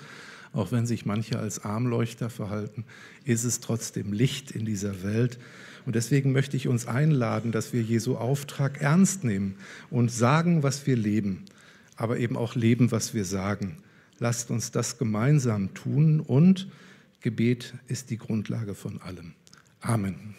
Auch 0.53 0.71
wenn 0.71 0.85
sich 0.85 1.05
manche 1.05 1.37
als 1.37 1.65
Armleuchter 1.65 2.29
verhalten, 2.29 2.85
ist 3.25 3.43
es 3.43 3.59
trotzdem 3.59 4.13
Licht 4.13 4.51
in 4.51 4.65
dieser 4.65 5.03
Welt. 5.03 5.37
Und 5.85 5.95
deswegen 5.95 6.31
möchte 6.31 6.57
ich 6.57 6.67
uns 6.67 6.87
einladen, 6.87 7.51
dass 7.51 7.73
wir 7.73 7.81
Jesu 7.81 8.15
Auftrag 8.15 8.81
ernst 8.81 9.23
nehmen 9.23 9.55
und 9.89 10.11
sagen, 10.11 10.63
was 10.63 10.87
wir 10.87 10.95
leben, 10.95 11.45
aber 11.95 12.17
eben 12.17 12.37
auch 12.37 12.55
leben, 12.55 12.91
was 12.91 13.13
wir 13.13 13.25
sagen. 13.25 13.77
Lasst 14.19 14.49
uns 14.49 14.71
das 14.71 14.97
gemeinsam 14.97 15.73
tun 15.73 16.19
und 16.19 16.67
Gebet 17.21 17.73
ist 17.87 18.09
die 18.09 18.17
Grundlage 18.17 18.75
von 18.75 19.01
allem. 19.01 19.33
Amen. 19.81 20.35